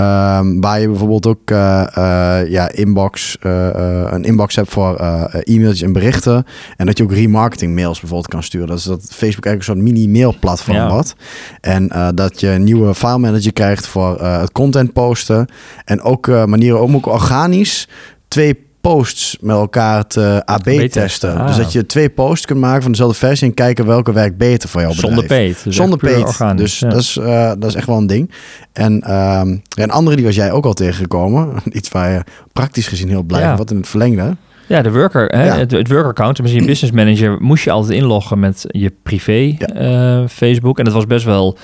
Um, 0.00 0.60
waar 0.60 0.80
je 0.80 0.88
bijvoorbeeld 0.88 1.26
ook 1.26 1.50
uh, 1.50 1.86
uh, 1.98 2.50
ja, 2.50 2.70
inbox, 2.70 3.36
uh, 3.42 3.68
een 4.10 4.24
inbox 4.24 4.56
hebt 4.56 4.70
voor 4.70 4.96
e-mailtjes 5.30 5.82
en 5.82 5.92
berichten. 5.92 6.44
En 6.76 6.86
dat 6.86 6.98
je 6.98 7.04
ook 7.04 7.12
remarketing 7.12 7.74
mails 7.74 8.00
bijvoorbeeld 8.00 8.30
kan 8.30 8.42
sturen. 8.42 8.68
Dat 8.68 8.78
is 8.78 8.84
dat 8.84 9.00
Facebook 9.00 9.44
eigenlijk 9.46 9.56
een 9.56 9.62
soort 9.62 9.78
mini-mail 9.78 10.34
platform 10.40 10.76
Ja. 10.76 10.88
had. 10.88 11.14
En 11.60 12.12
dat 12.14 12.40
je 12.40 12.48
een 12.48 12.64
nieuwe 12.64 12.94
file 12.94 13.18
manager 13.18 13.52
krijgt 13.52 13.86
voor 13.86 14.24
het 14.24 14.52
content 14.52 14.92
posten. 14.92 15.48
En 15.84 16.02
ook 16.02 16.26
manieren 16.26 16.82
om 16.82 16.94
ook 16.94 17.06
organisch 17.06 17.88
twee 18.28 18.66
posts 18.90 19.36
met 19.40 19.56
elkaar 19.56 20.06
te 20.06 20.42
AB 20.44 20.68
testen. 20.90 21.36
ah. 21.36 21.46
Dus 21.46 21.56
dat 21.56 21.72
je 21.72 21.86
twee 21.86 22.10
posts 22.10 22.46
kunt 22.46 22.60
maken 22.60 22.82
van 22.82 22.90
dezelfde 22.90 23.18
versie 23.18 23.48
en 23.48 23.54
kijken 23.54 23.86
welke 23.86 24.12
werkt 24.12 24.36
beter 24.36 24.68
voor 24.68 24.80
jouw 24.80 24.90
bedrijf. 24.94 25.12
Zonder 25.14 25.36
peet. 25.36 25.64
Dus 25.64 25.76
Zonder 25.76 25.98
peet. 25.98 26.58
Dus 26.58 26.78
ja. 26.78 26.88
dat, 26.88 27.00
is, 27.00 27.16
uh, 27.16 27.52
dat 27.58 27.64
is 27.64 27.74
echt 27.74 27.86
wel 27.86 27.96
een 27.96 28.06
ding. 28.06 28.30
En 28.72 29.14
um, 29.14 29.62
een 29.76 29.90
andere 29.90 30.16
die 30.16 30.24
was 30.24 30.34
jij 30.34 30.52
ook 30.52 30.64
al 30.64 30.72
tegengekomen. 30.74 31.52
Iets 31.72 31.88
waar 31.88 32.10
je 32.12 32.22
praktisch 32.52 32.86
gezien 32.88 33.08
heel 33.08 33.22
blij 33.22 33.40
Ja. 33.40 33.56
wat 33.56 33.70
in 33.70 33.76
het 33.76 33.88
verlengde. 33.88 34.36
Ja, 34.66 34.82
de 34.82 34.92
worker, 34.92 35.26
hè, 35.26 35.44
Ja. 35.44 35.56
het, 35.58 35.70
het 35.70 35.88
worker 35.88 36.08
account, 36.08 36.40
misschien 36.40 36.62
je 36.62 36.68
business 36.72 36.92
manager, 36.94 37.36
moest 37.40 37.64
je 37.64 37.70
altijd 37.70 37.98
inloggen 37.98 38.38
met 38.38 38.64
je 38.68 38.92
privé 39.02 39.56
eh, 39.58 40.22
Facebook. 40.28 40.78
En 40.78 40.84
dat 40.84 40.94
was 40.94 41.06
best 41.06 41.24
wel 41.24 41.58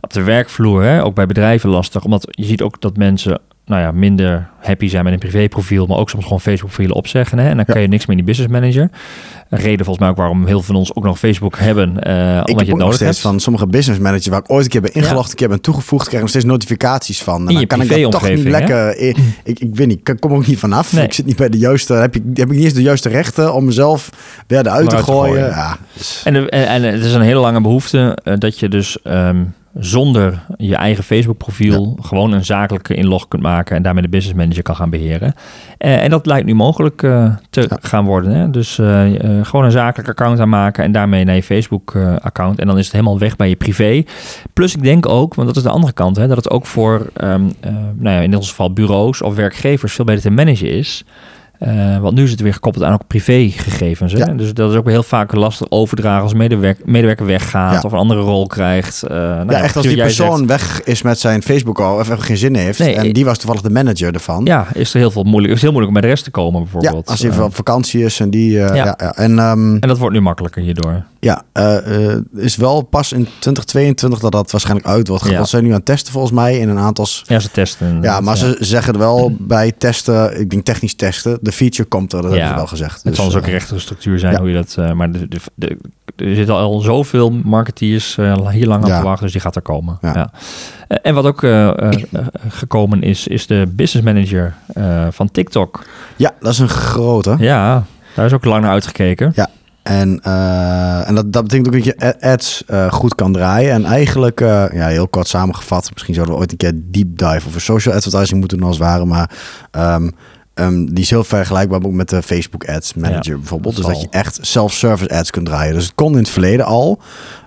op 0.00 0.12
de 0.12 0.22
werkvloer, 0.22 0.82
hè, 0.82 1.04
ook 1.04 1.14
bij 1.14 1.26
bedrijven 1.26 1.70
lastig. 1.70 2.04
Omdat 2.04 2.26
je 2.30 2.44
ziet 2.44 2.62
ook 2.62 2.80
dat 2.80 2.96
mensen 2.96 3.40
nou 3.64 3.80
ja, 3.82 3.90
minder 3.92 4.48
happy 4.60 4.88
zijn 4.88 5.04
met 5.04 5.12
een 5.12 5.18
privéprofiel, 5.18 5.86
maar 5.86 5.96
ook 5.98 6.10
soms 6.10 6.24
gewoon 6.24 6.40
Facebook-profielen 6.40 6.96
opzeggen. 6.96 7.38
Hè, 7.38 7.48
en 7.48 7.56
dan 7.56 7.64
Ja. 7.66 7.72
kan 7.72 7.82
je 7.82 7.88
niks 7.88 8.06
meer 8.06 8.18
in 8.18 8.24
die 8.24 8.34
business 8.34 8.52
manager. 8.60 8.90
Een 9.48 9.58
reden 9.58 9.84
volgens 9.84 9.98
mij 9.98 10.08
ook 10.08 10.16
waarom 10.16 10.38
heel 10.38 10.46
veel 10.56 10.62
van 10.62 10.74
ons 10.74 10.94
ook 10.94 11.04
nog 11.04 11.18
Facebook 11.18 11.58
hebben, 11.58 12.02
eh, 12.02 12.12
Ik 12.12 12.18
omdat 12.28 12.46
heb 12.46 12.46
je 12.48 12.54
het 12.54 12.66
nog 12.68 12.78
nodig 12.78 12.94
steeds 12.94 13.10
hebt. 13.10 13.20
van 13.20 13.40
sommige 13.40 13.66
business 13.66 14.00
managers 14.00 14.26
waar 14.26 14.38
ik 14.38 14.50
ooit 14.50 14.64
een 14.64 14.70
keer 14.70 14.80
ben 14.80 14.92
ingelogd, 14.94 15.30
een 15.30 15.36
keer 15.36 15.48
ben 15.48 15.60
toegevoegd, 15.60 16.02
krijg 16.02 16.14
ik 16.16 16.20
nog 16.20 16.30
steeds 16.30 16.44
notificaties 16.44 17.22
van. 17.22 17.34
En 17.34 17.40
In 17.40 17.46
dan 17.46 17.60
je 17.60 17.66
kan 17.66 17.80
ik 17.80 17.88
dat 18.02 18.10
toch 18.12 18.28
niet 18.28 18.44
lekker. 18.44 18.96
Ik, 18.98 19.16
ik, 19.44 19.58
ik 19.58 19.74
weet 19.74 19.86
niet, 19.86 20.08
ik 20.08 20.16
kom 20.20 20.32
ook 20.32 20.46
niet 20.46 20.58
vanaf. 20.58 20.92
Nee. 20.92 21.04
Ik 21.04 21.12
zit 21.12 21.26
niet 21.26 21.36
bij 21.36 21.48
de 21.48 21.58
juiste. 21.58 21.92
Heb 21.94 22.14
ik, 22.16 22.22
heb 22.34 22.50
ik 22.50 22.54
niet 22.56 22.64
eens 22.64 22.74
de 22.74 22.82
juiste 22.82 23.08
rechten 23.08 23.54
om 23.54 23.64
mezelf 23.64 24.10
weer 24.46 24.58
eruit 24.66 24.90
te 24.90 24.96
te 24.96 25.02
gooien. 25.02 25.32
gooien. 25.34 25.46
Ja, 25.48 25.76
En, 26.24 26.48
en, 26.48 26.66
en 26.68 26.82
het 26.82 27.04
is 27.04 27.14
een 27.14 27.20
hele 27.20 27.40
lange 27.40 27.60
behoefte 27.60 28.18
eh, 28.24 28.34
dat 28.38 28.58
je 28.58 28.68
dus 28.68 29.02
ehm, 29.02 29.42
zonder 29.74 30.42
je 30.56 30.76
eigen 30.76 31.04
Facebook-profiel 31.04 31.96
gewoon 32.00 32.32
een 32.32 32.44
zakelijke 32.44 32.94
inlog 32.94 33.28
kunt 33.28 33.42
maken 33.42 33.76
en 33.76 33.82
daarmee 33.82 34.02
de 34.02 34.08
business 34.08 34.38
manager 34.38 34.62
kan 34.62 34.76
gaan 34.76 34.90
beheren. 34.90 35.34
Eh, 35.78 36.02
en 36.04 36.10
dat 36.10 36.26
lijkt 36.26 36.46
nu 36.46 36.54
mogelijk 36.54 37.02
eh, 37.02 37.34
te 37.50 37.60
Ja. 37.60 37.78
gaan 37.80 38.04
worden. 38.04 38.34
Hè? 38.34 38.50
Dus 38.50 38.78
eh, 38.78 39.04
gewoon 39.42 39.64
een 39.64 39.70
zakelijk 39.70 40.08
account 40.08 40.40
aanmaken 40.40 40.84
en 40.84 40.92
daarmee 40.92 41.24
naar 41.24 41.34
je 41.34 41.42
Facebook-account. 41.42 42.58
en 42.58 42.66
dan 42.66 42.78
is 42.78 42.84
het 42.84 42.92
helemaal 42.92 43.18
weg 43.18 43.36
bij 43.36 43.48
je 43.48 43.56
privé. 43.56 44.04
Plus 44.52 44.74
ik 44.76 44.82
denk 44.82 45.08
ook, 45.08 45.34
want 45.34 45.48
dat 45.48 45.56
is 45.56 45.62
de 45.62 45.68
andere 45.68 45.92
kant, 45.92 46.16
hè, 46.16 46.26
dat 46.26 46.36
het 46.36 46.50
ook 46.50 46.66
voor 46.66 47.06
ehm, 47.16 47.42
eh, 47.60 47.72
nou 47.94 48.16
ja, 48.16 48.20
in 48.20 48.36
ons 48.36 48.48
geval 48.48 48.72
bureaus 48.72 49.22
of 49.22 49.34
werkgevers 49.34 49.92
veel 49.94 50.04
beter 50.04 50.22
te 50.22 50.30
managen 50.30 50.68
is. 50.70 51.04
Eh, 51.62 51.98
want 51.98 52.14
nu 52.14 52.22
is 52.22 52.30
het 52.30 52.40
weer 52.40 52.52
gekoppeld 52.52 52.84
aan 52.84 52.92
ook 52.92 53.06
privégegevens. 53.06 54.12
Hè? 54.12 54.18
Ja. 54.18 54.26
Dus 54.32 54.54
dat 54.54 54.70
is 54.70 54.76
ook 54.76 54.88
heel 54.88 55.02
vaak 55.02 55.34
lastig 55.34 55.66
overdragen 55.70 56.22
als 56.22 56.34
medewerker, 56.34 56.84
medewerker 56.86 57.26
weggaat 57.26 57.72
Ja. 57.72 57.80
of 57.82 57.92
een 57.92 57.98
andere 57.98 58.20
rol 58.20 58.46
krijgt. 58.46 59.02
Eh, 59.02 59.16
nou 59.16 59.46
ja, 59.50 59.56
ja, 59.58 59.62
echt 59.62 59.76
als 59.76 59.86
die 59.86 59.96
persoon 59.96 60.36
zegt. 60.36 60.48
weg 60.48 60.82
is 60.82 61.02
met 61.02 61.18
zijn 61.18 61.42
Facebook 61.42 61.80
al 61.80 61.94
of 61.98 62.00
even 62.10 62.22
geen 62.22 62.36
zin 62.36 62.54
heeft. 62.54 62.78
Nee, 62.78 62.94
en 62.94 63.04
ik- 63.04 63.14
die 63.14 63.24
was 63.24 63.38
toevallig 63.38 63.62
de 63.62 63.70
manager 63.70 64.14
ervan. 64.14 64.44
Ja, 64.44 64.66
is 64.72 64.92
er 64.92 64.98
heel 64.98 65.10
veel 65.10 65.22
moeilijk. 65.22 65.54
is 65.54 65.60
heel 65.60 65.70
moeilijk 65.72 65.94
om 65.94 66.00
bij 66.00 66.08
de 66.08 66.14
rest 66.14 66.24
te 66.24 66.30
komen 66.30 66.60
Ja, 66.60 66.66
bijvoorbeeld. 66.70 67.08
als 67.08 67.18
hij 67.20 67.28
Eh, 67.28 67.34
even 67.34 67.46
op 67.46 67.54
vakantie 67.54 68.04
is 68.04 68.20
en 68.20 68.30
die. 68.30 68.62
eh, 68.64 68.74
Ja. 68.76 68.96
En 68.96 69.38
ehm, 69.38 69.74
en 69.80 69.88
dat 69.88 69.98
wordt 69.98 70.14
nu 70.14 70.20
makkelijker 70.20 70.62
hierdoor. 70.62 71.02
ja, 71.20 71.42
eh, 71.52 72.06
eh, 72.12 72.18
is 72.36 72.56
wel 72.56 72.82
pas 72.82 73.12
in 73.12 73.28
2022 73.38 74.18
dat 74.20 74.32
dat 74.32 74.50
waarschijnlijk 74.50 74.86
uit 74.88 75.08
wordt. 75.08 75.22
Gerold. 75.24 75.44
Ze 75.44 75.50
zijn 75.50 75.62
nu 75.62 75.68
aan 75.68 75.76
het 75.76 75.84
testen 75.84 76.12
volgens 76.12 76.32
mij 76.32 76.58
in 76.58 76.68
een 76.68 76.78
aantal. 76.78 77.06
Ja, 77.26 77.38
ze 77.38 77.50
testen. 77.50 77.98
Ja, 78.02 78.20
maar 78.20 78.36
ze 78.36 78.56
zeggen 78.58 78.98
wel 78.98 79.32
bij 79.38 79.72
testen, 79.78 80.40
ik 80.40 80.50
denk 80.50 80.64
technisch 80.64 80.94
testen, 80.94 81.38
de 81.40 81.51
feature 81.52 81.88
komt 81.88 82.12
er, 82.12 82.22
dat 82.22 82.30
Ja. 82.30 82.36
hebben 82.36 82.48
ze 82.52 82.56
wel 82.58 82.66
gezegd. 82.66 83.02
Het 83.02 83.16
zal 83.16 83.24
dus 83.24 83.34
ook 83.34 83.40
eh, 83.42 83.46
een 83.48 83.54
rechtere 83.54 83.78
structuur 83.78 84.18
zijn 84.18 84.32
ja. 84.32 84.38
hoe 84.38 84.48
je 84.48 84.54
dat. 84.54 84.74
eh, 84.78 84.92
maar 84.92 85.12
de, 85.12 85.28
de, 85.28 85.38
de- 85.54 85.78
er 86.16 86.34
zitten 86.34 86.54
al 86.54 86.80
zoveel 86.80 87.30
marketeers 87.30 88.18
eh, 88.18 88.48
hier 88.48 88.66
lang 88.66 88.82
aan 88.84 88.88
Ja. 88.90 88.98
te 88.98 89.04
wachten, 89.04 89.22
dus 89.22 89.32
die 89.32 89.40
gaat 89.40 89.56
er 89.56 89.62
komen. 89.62 89.98
Ja. 90.00 90.12
Ja. 90.14 90.30
En 91.02 91.14
wat 91.14 91.24
ook 91.24 91.40
gekomen 92.48 93.02
is, 93.02 93.26
is 93.26 93.46
de 93.46 93.72
business 93.76 94.06
manager 94.12 94.54
van 95.10 95.30
TikTok. 95.30 95.84
Ja, 96.16 96.30
dat 96.40 96.52
is 96.52 96.58
een 96.58 96.68
grote. 96.68 97.34
Ja, 97.38 97.84
daar 98.14 98.26
is 98.26 98.32
ook 98.32 98.44
lang 98.44 98.62
naar 98.62 98.70
uitgekeken. 98.72 99.34
En, 99.82 100.20
eh, 100.22 101.08
en 101.08 101.14
dat, 101.14 101.32
dat 101.32 101.42
betekent 101.42 101.66
ook 101.66 101.72
dat 101.74 101.84
je 101.84 102.20
ads 102.20 102.64
goed 102.90 103.14
kan 103.14 103.32
draaien. 103.32 103.72
En 103.72 103.84
eigenlijk, 103.84 104.40
ja, 104.40 104.86
heel 104.86 105.08
kort 105.08 105.28
samengevat, 105.28 105.90
misschien 105.92 106.14
zouden 106.14 106.34
we 106.34 106.40
ooit 106.40 106.50
een 106.52 106.56
keer 106.56 106.72
deep 106.74 107.18
dive 107.18 107.46
over 107.48 107.60
social 107.60 107.94
advertising 107.94 108.38
moeten 108.40 108.58
doen 108.58 108.66
als 108.66 108.76
het 108.78 108.86
ware. 108.86 109.04
Maar 109.04 109.30
ehm, 109.70 110.10
ehm, 110.54 110.84
die 110.84 111.02
is 111.04 111.10
heel 111.10 111.24
vergelijkbaar 111.24 111.82
ook 111.84 111.92
met 111.92 112.08
de 112.08 112.22
Facebook 112.22 112.64
Ads 112.68 112.94
Manager 112.94 113.32
Ja, 113.32 113.38
bijvoorbeeld. 113.38 113.76
dat 113.76 113.84
Dus 113.84 113.94
dat 113.94 114.02
je 114.02 114.08
echt 114.10 114.38
self-service 114.40 115.10
ads 115.18 115.30
kunt 115.30 115.46
draaien. 115.46 115.74
Dus 115.74 115.84
het 115.84 115.94
kon 115.94 116.12
in 116.12 116.18
het 116.18 116.28
verleden 116.28 116.64
al. 116.66 117.00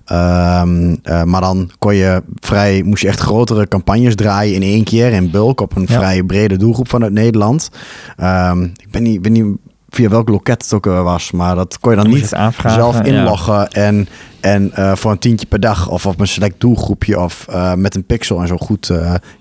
Ehm, 0.06 0.96
eh, 1.04 1.24
maar 1.24 1.42
dan 1.42 1.72
kon 1.80 1.96
je 1.96 2.24
vrij, 2.40 2.82
moest 2.84 3.02
je 3.02 3.08
echt 3.08 3.20
grotere 3.20 3.68
campagnes 3.68 4.16
draaien 4.16 4.56
in 4.56 4.62
één 4.62 4.84
keer 4.84 5.12
in 5.14 5.32
bulk 5.32 5.62
op 5.62 5.76
een 5.76 5.86
Ja. 5.88 5.98
vrij 5.98 6.24
brede 6.24 6.58
doelgroep 6.58 6.90
vanuit 6.90 7.12
Nederland. 7.14 7.70
Ehm, 8.18 8.64
ik 8.64 8.88
ben 8.92 9.04
niet, 9.04 9.22
ben 9.22 9.32
niet 9.32 9.46
via 9.90 10.10
welk 10.10 10.30
loket 10.30 10.62
het 10.64 10.74
ook 10.74 10.86
eh, 10.86 11.04
was, 11.04 11.32
maar 11.32 11.56
dat 11.56 11.80
kon 11.80 11.92
je 11.92 11.98
dan 11.98 12.06
Dan 12.10 12.16
niet 12.20 12.28
zelf 12.72 12.96
ja. 12.98 13.04
inloggen 13.04 13.68
en, 14.46 14.74
En 14.74 14.98
voor 14.98 15.12
een 15.12 15.20
tientje 15.20 15.48
per 15.48 15.60
dag 15.60 15.90
of 15.90 16.06
op 16.06 16.20
een 16.20 16.28
select 16.28 16.56
doelgroepje 16.58 17.20
of 17.20 17.48
met 17.76 17.96
een 17.96 18.06
pixel 18.06 18.42
en 18.42 18.48
zo 18.48 18.58
goed. 18.58 18.92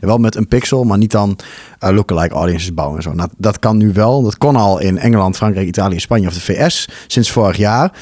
wel 0.00 0.18
met 0.18 0.36
een 0.36 0.48
pixel, 0.48 0.84
maar 0.84 0.98
niet 0.98 1.10
dan 1.10 1.38
lookalike 1.78 2.34
audiences 2.34 2.74
bouwen 2.74 2.96
en 2.96 3.02
zo. 3.02 3.12
Nou, 3.12 3.28
dat 3.36 3.58
kan 3.58 3.76
nu 3.76 3.92
wel. 3.92 4.22
Dat 4.22 4.38
kon 4.38 4.56
al 4.56 4.80
in 4.80 4.98
Engeland, 4.98 5.36
Frankrijk, 5.36 5.66
Italië, 5.66 6.00
Spanje 6.00 6.26
of 6.26 6.34
de 6.34 6.40
VS 6.40 6.88
sinds 7.06 7.30
vorig 7.30 7.56
jaar. 7.56 7.92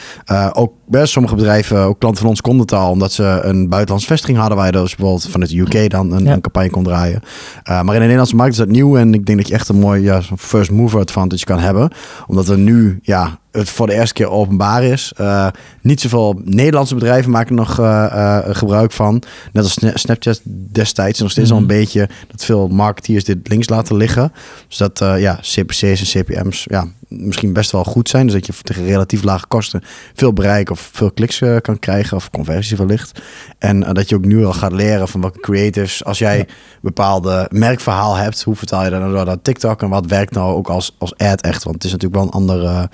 ook 0.53 0.73
best 0.87 1.13
sommige 1.13 1.35
bedrijven, 1.35 1.79
ook 1.79 1.99
klanten 1.99 2.21
van 2.21 2.31
ons 2.31 2.41
konden 2.41 2.61
het 2.61 2.73
al, 2.73 2.91
omdat 2.91 3.13
ze 3.13 3.41
een 3.43 3.69
buitenlandse 3.69 4.09
vestiging 4.09 4.39
hadden 4.39 4.57
waar 4.57 4.67
je 4.67 4.73
dus 4.73 4.97
bijvoorbeeld 4.97 5.31
vanuit 5.31 5.51
de 5.51 5.59
UK 5.59 5.91
dan 5.91 6.13
een, 6.13 6.27
een 6.27 6.41
campagne 6.41 6.71
kon 6.71 6.85
draaien. 6.85 7.23
maar 7.65 7.81
in 7.81 7.93
de 7.93 7.99
Nederlandse 7.99 8.37
markt 8.37 8.53
is 8.53 8.59
dat 8.59 8.69
nieuw 8.69 8.97
en 8.97 9.15
ik 9.15 9.27
denk 9.27 9.39
dat 9.39 9.49
je 9.49 9.55
echt 9.55 9.69
een 9.69 9.79
mooi 9.79 10.03
ja, 10.03 10.21
first 10.37 10.71
mover 10.71 11.01
advantage 11.01 11.45
kan 11.45 11.59
hebben. 11.59 11.91
Omdat 12.27 12.49
er 12.49 12.59
nu 12.59 12.99
ja, 13.03 13.39
het 13.53 13.71
voor 13.71 13.87
de 13.87 13.95
eerste 13.95 14.15
keer 14.15 14.31
openbaar 14.31 14.85
is. 14.85 15.13
Uh, 15.21 15.47
niet 15.81 16.01
zoveel 16.01 16.41
Nederlandse 16.45 16.95
bedrijven 16.95 17.31
maken 17.31 17.55
nog 17.55 17.81
uh, 17.81 17.87
uh, 17.87 18.39
gebruik 18.45 18.93
van. 18.93 19.23
Net 19.53 19.65
als 19.65 19.79
Snapchat 19.95 20.41
destijds. 20.45 21.19
En 21.19 21.23
nog 21.25 21.33
steeds 21.33 21.49
mm 21.49 21.55
al 21.55 21.61
een 21.61 21.67
beetje 21.67 22.09
dat 22.29 22.45
veel 22.45 22.69
marketeers 22.69 23.25
dit 23.25 23.49
links 23.49 23.69
laten 23.69 23.97
liggen. 23.97 24.33
Dus 24.69 24.77
dat 24.77 24.99
ja, 24.99 25.39
CPC's 25.41 25.83
en 25.83 26.23
CPM's 26.23 26.65
ja, 26.71 26.87
misschien 27.09 27.53
best 27.53 27.71
wel 27.71 27.85
goed 27.85 28.09
zijn. 28.09 28.27
Dus 28.27 28.35
dat 28.35 28.47
je 28.47 28.53
tegen 28.63 28.85
relatief 28.85 29.23
lage 29.23 29.47
kosten 29.47 29.83
veel 30.15 30.33
bereik 30.33 30.71
of 30.71 30.91
veel 30.93 31.11
kliks 31.11 31.43
kan 31.61 31.79
krijgen. 31.79 32.17
Of 32.17 32.31
conversie 32.31 32.77
wellicht. 32.77 33.21
En 33.59 33.81
dat 33.81 34.09
je 34.09 34.15
ook 34.15 34.25
nu 34.25 34.45
al 34.45 34.53
gaat 34.53 34.73
leren 34.73 35.09
van 35.09 35.21
welke 35.21 35.41
creatives. 35.41 36.05
Als 36.05 36.19
jij 36.19 36.47
bepaalde 36.81 37.47
merkverhaal 37.51 38.15
hebt. 38.15 38.43
Hoe 38.43 38.57
vertaal 38.57 38.85
je 38.85 38.91
dat 38.91 39.01
nou 39.01 39.25
naar 39.25 39.43
TikTok? 39.43 39.83
En 39.83 39.89
wat 39.89 40.07
werkt 40.07 40.35
nou 40.35 40.55
ook 40.55 40.69
als, 40.69 40.95
als 40.99 41.17
ad 41.17 41.41
echt? 41.41 41.63
Want 41.63 41.75
het 41.75 41.85
is 41.85 41.91
natuurlijk 41.91 42.23
wel 42.23 42.25
een 42.25 42.49
andere 42.49 42.89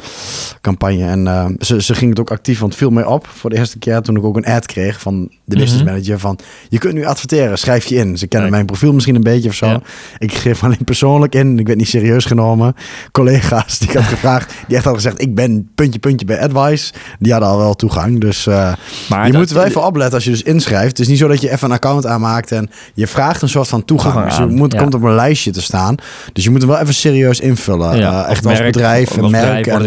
campagne. 0.61 1.05
En 1.05 1.25
uh, 1.25 1.47
ze, 1.59 1.83
ze 1.83 1.95
ging 1.95 2.11
het 2.11 2.21
ook 2.21 2.31
actief, 2.31 2.59
want 2.59 2.75
viel 2.75 2.91
mij 2.91 3.05
op 3.05 3.27
voor 3.27 3.51
de 3.51 3.57
eerste 3.57 3.79
keer 3.79 4.01
toen 4.01 4.17
ik 4.17 4.25
ook 4.25 4.37
een 4.37 4.45
ad 4.45 4.67
kreeg 4.67 5.01
van 5.01 5.29
de 5.45 5.57
business 5.57 5.83
mhm. 5.83 5.93
manager 5.93 6.19
van 6.19 6.39
je 6.69 6.79
kunt 6.79 6.95
nu 6.95 7.05
adverteren, 7.05 7.59
schrijf 7.59 7.87
je 7.87 7.95
in. 7.95 8.19
Ze 8.19 8.27
kennen 8.27 8.51
mijn 8.51 8.67
profiel 8.67 8.93
misschien 8.93 9.15
een 9.15 9.23
beetje 9.23 9.49
of 9.49 9.55
zo. 9.55 9.81
Ik 10.19 10.33
geef 10.33 10.65
alleen 10.65 10.85
persoonlijk 10.85 11.35
in, 11.35 11.59
ik 11.59 11.67
werd 11.67 11.79
niet 11.79 11.89
serieus 11.89 12.25
genomen. 12.25 12.75
Collega's 13.13 13.79
die 13.79 13.89
ik 13.89 13.95
had 13.95 14.05
gevraagd, 14.17 14.55
die 14.67 14.77
echt 14.77 14.85
hadden 14.85 15.03
gezegd 15.03 15.23
ik 15.23 15.35
ben 15.35 15.71
puntje 15.75 15.99
puntje 15.99 16.27
bij 16.27 16.41
Advice, 16.41 16.93
die 17.19 17.33
hadden 17.33 17.51
al 17.51 17.59
wel 17.59 17.75
toegang. 17.75 18.21
Dus 18.21 18.47
uh, 18.47 18.73
maar 19.09 19.27
je 19.27 19.33
moet 19.33 19.51
wel 19.51 19.65
even 19.65 19.85
opletten 19.85 20.15
als 20.15 20.25
je 20.25 20.31
dus 20.31 20.43
inschrijft. 20.43 20.89
Het 20.89 20.99
is 20.99 21.09
niet 21.09 21.19
zo 21.19 21.29
dat 21.29 21.41
je 21.41 21.51
even 21.51 21.69
een 21.69 21.75
account 21.75 22.07
aanmaakt 22.07 22.53
en 22.53 22.71
je 22.95 23.07
vraagt 23.07 23.43
een 23.43 23.49
soort 23.49 23.69
van 23.69 23.85
toegang. 23.85 24.25
dus 24.25 24.37
je 24.37 24.47
moet, 24.47 24.77
komt 24.77 24.95
op 24.95 25.03
een 25.03 25.15
lijstje 25.15 25.51
te 25.51 25.63
staan. 25.63 25.95
Dus 26.33 26.45
je 26.45 26.51
moet 26.51 26.61
hem 26.61 26.71
wel 26.71 26.81
even 26.81 26.95
serieus 26.95 27.41
invullen. 27.41 27.97
Ja, 27.97 28.25
uh, 28.25 28.31
echt 28.31 28.47
als 28.47 28.59
bedrijf, 28.59 29.17
een 29.17 29.31
merk. 29.31 29.67
En, 29.67 29.83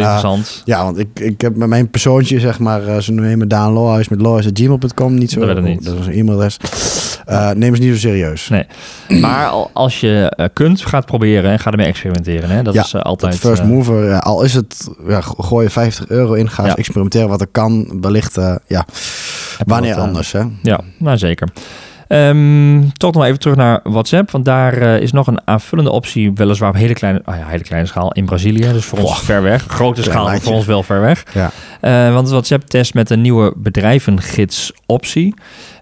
ja, 0.66 0.84
want 0.84 0.98
ik, 0.98 1.20
ik 1.20 1.42
heb 1.42 1.56
met 1.56 1.68
mijn 1.68 1.90
persoontje, 1.90 2.40
zeg 2.40 2.60
maar, 2.60 2.88
uh, 2.88 2.98
ze 2.98 3.12
noemen 3.12 3.38
me 3.38 3.48
Daan 3.48 3.74
Lohuis 3.74 4.10
met 4.10 4.22
lohuis.gmail.com. 4.22 5.14
Niet 5.14 5.32
zo. 5.32 5.46
Dat, 5.46 5.58
oh, 5.58 5.64
niet. 5.64 5.86
dat 5.86 6.00
is 6.00 6.06
een 6.06 6.14
e-mailadres. 6.14 6.58
Uh, 7.30 7.52
neem 7.52 7.76
ze 7.76 7.82
niet 7.82 7.92
zo 7.92 8.00
serieus. 8.00 8.50
Nee. 8.50 8.66
Maar 9.20 9.50
als 9.74 10.00
je 10.00 10.34
uh, 10.38 10.46
kunt, 10.54 10.82
ga 10.86 10.98
het 10.98 11.06
proberen 11.06 11.52
en 11.52 11.60
ga 11.60 11.72
ermee 11.72 11.86
experimenteren. 11.86 12.50
Hè? 12.50 12.64
Dat 12.64 12.74
ja, 12.74 12.84
is 12.84 12.94
uh, 12.94 13.02
altijd... 13.02 13.36
first 13.36 13.64
mover, 13.64 14.06
ja, 14.06 14.18
al 14.18 14.44
is 14.44 14.54
het, 14.54 14.90
ja, 15.08 15.22
gooi 15.22 15.66
je 15.66 15.72
50 15.72 16.08
euro 16.08 16.34
in, 16.34 16.50
ga 16.50 16.66
eens 16.66 16.76
experimenteren 16.76 17.30
wat 17.30 17.42
er 17.42 17.48
kan. 17.48 18.00
Wellicht, 18.02 18.40
ja, 18.68 18.86
wanneer 19.66 19.96
anders. 19.96 20.32
Hè? 20.32 20.44
Ja, 20.62 20.80
nou 20.98 21.18
zeker. 21.18 21.50
Um, 22.12 22.94
toch 22.98 23.14
nog 23.14 23.24
even 23.24 23.40
terug 23.40 23.56
naar 23.56 23.80
WhatsApp. 23.84 24.32
Want 24.32 24.46
daar 24.46 24.82
uh, 24.82 25.00
is 25.00 25.12
nog 25.12 25.28
een 25.28 25.40
aanvullende 25.46 25.92
optie, 25.92 26.32
weliswaar 26.34 26.70
op 26.70 26.76
hele 26.76 26.94
kleine, 26.94 27.22
oh 27.26 27.36
ja, 27.36 27.48
hele 27.48 27.64
kleine 27.64 27.88
schaal 27.88 28.12
in 28.12 28.26
Brazilië. 28.26 28.72
Dus 28.72 28.86
voor 28.86 29.00
ons 29.00 29.20
ver 29.20 29.42
weg. 29.42 29.66
Grote 29.68 30.04
schaal, 30.04 30.26
maar 30.26 30.40
voor 30.40 30.54
ons 30.54 30.66
wel 30.66 30.84
ver 30.84 31.02
weg. 31.02 31.24
Ja. 31.34 31.52
Uh, 31.82 32.14
want 32.14 32.30
WhatsApp 32.30 32.64
test 32.64 32.94
met 32.94 33.10
een 33.10 33.22
nieuwe 33.22 33.54
bedrijvengids 33.56 34.72
optie. 34.86 35.34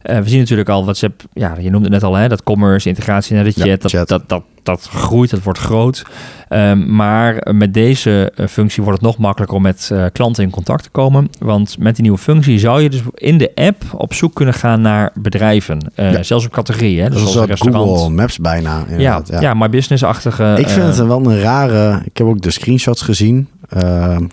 Uh, 0.10 0.20
we 0.20 0.30
zien 0.30 0.40
natuurlijk 0.40 0.70
al 0.70 0.84
WhatsApp, 0.84 1.22
ja, 1.34 1.56
je 1.60 1.70
noemde 1.70 1.90
het 1.90 2.02
net 2.02 2.04
al, 2.04 2.16
hè, 2.16 2.28
dat 2.28 2.44
commerce, 2.44 2.90
integratie 2.90 3.36
naar 3.36 3.44
de 3.44 3.52
chat, 3.52 3.66
ja, 3.66 3.76
dat, 3.76 3.92
chat. 3.92 4.08
Dat, 4.08 4.24
dat, 4.28 4.44
dat, 4.64 4.88
groeit, 4.88 5.30
dat 5.30 5.44
wordt 5.44 5.60
groot. 5.60 6.04
Um, 6.50 6.96
maar 6.96 7.48
met 7.54 7.74
deze 7.74 8.34
functie 8.50 8.84
wordt 8.84 9.00
het 9.00 9.08
nog 9.08 9.18
makkelijker 9.18 9.58
om 9.58 9.64
met 9.64 9.90
uh, 9.94 10.06
klanten 10.12 10.44
in 10.44 10.50
contact 10.50 10.84
te 10.84 10.90
komen. 10.90 11.30
Want 11.40 11.78
met 11.78 11.94
die 11.94 12.04
nieuwe 12.04 12.18
functie 12.18 12.60
zou 12.60 12.82
je 12.82 12.90
dus 12.90 13.02
in 13.14 13.38
de 13.38 13.52
app 13.56 13.84
op 13.94 14.14
zoek 14.14 14.34
kunnen 14.34 14.54
gaan 14.54 14.82
naar 14.82 15.12
bedrijven. 15.14 15.92
Uh, 15.96 16.12
ja. 16.12 16.24
Zelfs 16.24 16.46
op 16.46 16.52
categorieën. 16.52 17.04
Hè, 17.04 17.10
dus 17.10 17.38
als 17.38 17.62
Google 17.62 18.10
Maps 18.10 18.40
bijna. 18.40 18.86
Ja, 18.90 19.22
ja, 19.26 19.40
ja. 19.40 19.54
maar 19.54 19.70
business-achtige... 19.70 20.56
Ik 20.58 20.68
vind 20.68 20.86
het 20.86 21.08
wel 21.08 21.26
een 21.26 21.42
rare... 21.42 22.02
Ik 22.06 22.18
heb 22.18 22.28
ook 22.28 22.42
de 22.42 22.52
screenshots 22.52 23.02
gezien. 23.02 23.48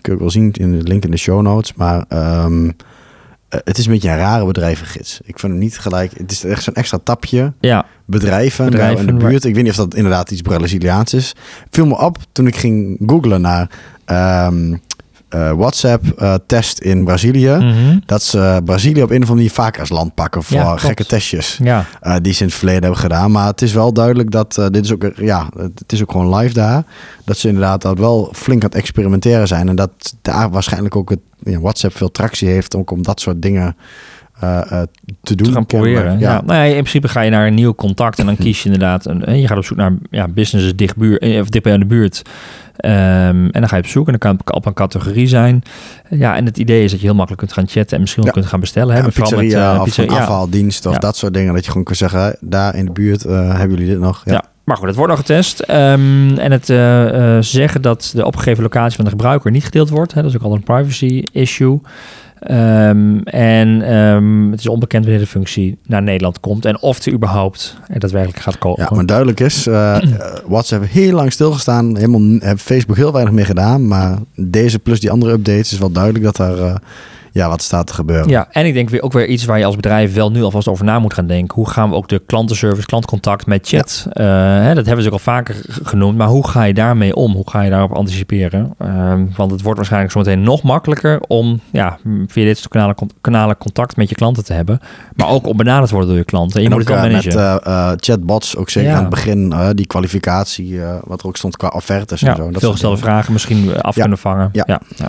kun 0.01 0.13
je 0.13 0.19
wel 0.19 0.31
zien 0.31 0.53
in 0.53 0.79
de 0.79 0.83
link 0.83 1.05
in 1.05 1.11
de 1.11 1.17
show 1.17 1.43
notes. 1.43 1.75
Maar... 1.75 2.05
Um, 2.45 2.69
eh, 2.69 2.75
het 3.65 3.79
is 3.79 3.87
een 3.87 3.93
beetje 3.93 4.09
een 4.09 4.17
rare 4.17 4.47
bedrijvengids. 4.47 5.21
Ik 5.25 5.39
vind 5.39 5.53
hem 5.53 5.61
niet 5.61 5.79
gelijk. 5.79 6.13
Het 6.19 6.31
is 6.31 6.45
echt 6.45 6.63
zo'n 6.63 6.75
extra 6.75 6.99
tapje. 7.03 7.53
Ja. 7.61 7.87
Bedrijven, 8.05 8.65
bedrijven 8.65 9.09
in 9.09 9.19
de 9.19 9.25
buurt. 9.25 9.45
Ik 9.45 9.55
weet 9.55 9.63
niet 9.63 9.73
of 9.73 9.79
dat 9.79 9.95
inderdaad 9.95 10.31
iets 10.31 10.43
Braziliaans 10.43 11.15
is. 11.15 11.35
Viel 11.71 11.87
me 11.87 11.99
op 11.99 12.19
toen 12.33 12.47
ik 12.47 12.57
ging 12.57 12.99
googlen 13.07 13.41
naar 13.41 13.71
um, 14.47 14.81
uh, 15.31 15.53
WhatsApp-test 15.53 16.79
in 16.79 17.05
Brazilië. 17.05 17.57
Mhm. 17.57 17.99
Dat 18.07 18.23
ze 18.23 18.61
Brazilië 18.65 19.03
op 19.03 19.11
een 19.11 19.17
of 19.17 19.29
andere 19.29 19.35
manier 19.35 19.51
vaak 19.51 19.81
als 19.81 19.89
land 19.89 20.15
pakken 20.15 20.43
voor 20.43 20.79
gekke 20.79 21.07
testjes. 21.07 21.59
Ja. 21.63 21.85
Uh, 22.03 22.17
die 22.23 22.33
ze 22.33 22.41
in 22.41 22.47
het 22.47 22.57
verleden 22.57 22.83
hebben 22.83 23.01
gedaan. 23.01 23.31
Maar 23.31 23.47
het 23.47 23.63
is 23.63 23.73
wel 23.73 23.93
duidelijk 23.93 24.31
dat 24.31 24.55
dit 24.71 24.85
is 24.85 24.93
ook, 24.93 25.11
ja, 25.17 25.49
het 25.57 25.93
is 25.93 26.03
ook 26.03 26.11
gewoon 26.11 26.37
live 26.37 26.55
daar. 26.55 26.85
Dat 27.25 27.39
ze 27.39 27.49
inderdaad 27.49 27.83
dat 27.83 27.99
wel 27.99 28.31
flink 28.33 28.63
aan 28.63 28.69
het 28.69 28.79
experimenteren 28.79 29.49
zijn. 29.49 29.69
En 29.69 29.77
dat 29.77 29.91
daar 30.23 30.51
waarschijnlijk 30.51 30.97
ook 30.97 31.11
het 31.11 31.21
ja, 31.43 31.61
WhatsApp 31.61 31.97
veel 31.97 32.11
tractie 32.11 32.49
heeft 32.49 32.77
ook 32.77 32.91
om 32.91 33.03
dat 33.03 33.21
soort 33.21 33.43
dingen 33.43 33.77
uh, 34.45 34.61
uh, 34.73 34.83
te 35.23 35.35
doen. 35.35 35.47
Te 35.47 35.53
gaan 35.53 35.67
proberen. 35.67 36.19
Ja. 36.19 36.33
ja. 36.33 36.43
Nou, 36.47 36.67
in 36.67 36.73
principe 36.73 37.09
ga 37.09 37.21
je 37.21 37.31
naar 37.31 37.47
een 37.47 37.55
nieuw 37.55 37.75
contact 37.75 38.19
en 38.19 38.27
dan 38.27 38.37
kies 38.45 38.59
je 38.59 38.65
inderdaad 38.65 39.07
een. 39.07 39.41
Je 39.41 39.47
gaat 39.47 39.57
op 39.57 39.65
zoek 39.65 39.77
naar 39.77 39.93
ja, 40.11 40.29
businesses 40.29 40.77
dicht 40.77 40.97
buurt, 40.97 41.23
of 41.23 41.49
dicht 41.49 41.65
bij 41.65 41.79
de 41.79 41.87
buurt. 41.87 42.23
Um, 42.77 42.91
en 42.91 43.61
dan 43.61 43.69
ga 43.69 43.77
je 43.77 43.83
op 43.83 43.89
zoek 43.89 44.07
en 44.07 44.11
dan 44.11 44.19
kan 44.19 44.37
het 44.37 44.55
op 44.55 44.67
een 44.67 44.75
categorie 44.75 45.27
zijn. 45.27 45.63
Ja, 46.11 46.37
en 46.37 46.45
het 46.45 46.59
idee 46.59 46.85
is 46.85 46.91
dat 46.91 47.01
je 47.01 47.07
heel 47.07 47.15
makkelijk 47.15 47.43
kunt 47.43 47.53
gaan 47.53 47.69
chatten 47.69 47.97
en 47.97 48.01
misschien 48.01 48.25
ook 48.27 48.33
kunt 48.33 48.47
gaan 48.47 48.61
bestellen. 48.61 48.95
Hè? 48.95 49.01
Ja, 49.01 49.07
pizzeria, 49.07 49.69
met, 49.69 49.79
uh, 49.79 49.83
pizzeria, 49.83 50.13
of 50.13 50.19
afhaaldienst 50.19 50.87
of 50.87 50.99
dat 50.99 51.17
soort 51.17 51.35
dingen. 51.35 51.55
Dat 51.55 51.65
je 51.65 51.71
gewoon 51.71 51.85
kunt 51.85 51.99
zeggen, 51.99 52.37
daar 52.41 52.75
in 52.75 52.85
de 52.85 52.93
buurt 52.93 53.23
hebben 53.23 53.71
jullie 53.71 53.87
dit 53.87 53.99
nog. 54.01 54.23
ja. 54.25 54.45
Maar 54.67 54.77
goed, 54.77 54.87
het 54.87 54.97
wordt 54.97 55.11
nog 55.11 55.21
getest. 55.21 55.61
Um, 55.61 56.39
en 56.39 56.53
het 56.53 56.69
uh, 56.69 57.05
uh, 57.05 57.37
zeggen 57.41 57.83
dat 57.83 58.13
de 58.15 58.25
opgegeven 58.25 58.63
locatie 58.63 58.97
van 58.97 59.05
de 59.05 59.11
gebruiker 59.11 59.51
niet 59.51 59.65
gedeeld 59.65 59.89
wordt. 59.89 60.15
Hè, 60.15 60.23
dat 60.23 60.31
is 60.31 60.37
ook 60.37 60.43
altijd 60.43 60.61
een 60.61 60.75
privacy 60.75 61.25
issue. 61.33 61.81
Um, 62.41 63.23
en 63.23 63.95
um, 63.95 64.51
het 64.51 64.61
is 64.61 64.69
onbekend 64.69 65.05
wanneer 65.05 65.23
de 65.23 65.29
functie 65.29 65.79
naar 65.87 66.03
Nederland 66.03 66.41
komt 66.41 66.65
en 66.65 66.81
of 66.81 67.01
die 67.01 67.13
überhaupt 67.13 67.79
er 67.87 68.01
daadwerkelijk 68.01 68.41
gaat 68.41 68.59
komen. 68.59 68.87
Ja, 68.89 68.95
maar 68.95 69.07
duidelijk 69.07 69.41
is, 69.41 69.67
uh, 69.67 69.99
WhatsApp 70.47 70.83
heeft 70.83 70.95
heel 70.95 71.13
lang 71.13 71.33
stilgestaan. 71.33 71.97
Helemaal 71.97 72.39
heeft 72.39 72.63
Facebook 72.63 72.97
heel 72.97 73.13
weinig 73.13 73.35
meer 73.35 73.47
gedaan. 73.47 73.89
Maar 73.89 74.19
deze 74.35 74.79
plus 74.79 75.01
die 75.01 75.11
andere 75.11 75.33
updates 75.33 75.73
is 75.73 75.79
wel 75.79 75.93
duidelijk 75.93 76.25
dat 76.25 76.37
daar 76.37 76.59
uh, 76.59 76.75
ja, 77.37 77.49
wat 77.49 77.63
staat 77.63 77.87
te 77.87 77.95
gebeuren. 77.95 78.29
Ja, 78.29 78.47
en 78.51 78.67
ik 78.67 78.75
denk 78.75 78.91
weer 78.91 79.03
ook 79.03 79.13
weer 79.13 79.27
iets 79.27 79.45
waar 79.45 79.59
je 79.59 79.65
als 79.65 79.77
bedrijf 79.77 80.15
wel 80.15 80.31
nu 80.31 80.43
alvast 80.43 80.69
over 80.69 80.85
na 80.85 80.99
moet 80.99 81.15
gaan 81.15 81.27
denken. 81.27 81.55
Hoe 81.55 81.71
gaan 81.71 81.91
we 81.91 81.97
ook 81.97 82.09
de 82.09 82.23
klantenservice, 82.27 82.87
klantcontact 82.87 83.47
met 83.47 83.69
chat, 83.69 84.07
ja. 84.13 84.59
uh, 84.59 84.65
hè, 84.65 84.75
dat 84.75 84.87
hebben 84.87 85.03
ze 85.05 85.09
ook 85.09 85.15
al 85.15 85.33
vaker 85.33 85.57
genoemd, 85.83 86.17
maar 86.17 86.29
hoe 86.29 86.49
ga 86.49 86.63
je 86.63 86.75
daarmee 86.75 87.15
om? 87.15 87.33
Hoe 87.33 87.51
ga 87.51 87.63
je 87.63 87.71
daarop 87.71 87.93
anticiperen? 87.93 88.75
Uh, 88.83 89.15
want 89.37 89.51
het 89.51 89.63
wordt 89.63 89.77
waarschijnlijk 89.77 90.13
zometeen 90.13 90.43
nog 90.43 90.63
makkelijker 90.63 91.21
om 91.21 91.61
ja, 91.71 91.99
via 92.27 92.45
dit 92.45 92.59
soort 92.59 92.69
kanalen, 92.69 92.97
kanalen 93.21 93.59
contact 93.59 93.97
met 93.97 94.09
je 94.09 94.15
klanten 94.15 94.45
te 94.45 94.53
hebben, 94.53 94.81
maar 95.15 95.29
ook 95.29 95.47
om 95.47 95.57
benaderd 95.57 95.91
worden 95.91 96.09
door 96.09 96.19
je 96.19 96.25
klanten. 96.25 96.63
je 96.63 96.69
moet 96.69 96.81
ook, 96.81 96.89
het 96.89 96.89
wel 96.89 96.99
managen. 96.99 97.35
Met 97.35 97.67
uh, 97.67 97.93
chatbots, 97.97 98.57
ook 98.57 98.71
zeker 98.71 98.93
aan 98.93 99.01
het 99.01 99.11
begin, 99.11 99.55
die 99.75 99.87
kwalificatie, 99.87 100.81
wat 101.03 101.21
er 101.21 101.27
ook 101.27 101.37
stond 101.37 101.57
qua 101.57 101.69
offertes 101.69 102.23
en 102.23 102.37
zo. 102.37 102.51
Dat 102.51 102.61
veel 102.61 102.73
gestelde 102.73 102.97
vragen 102.97 103.33
misschien 103.33 103.83
af 103.83 103.95
kunnen 103.95 104.19
vangen. 104.19 104.49
ja. 104.53 104.65
ja. 104.67 105.09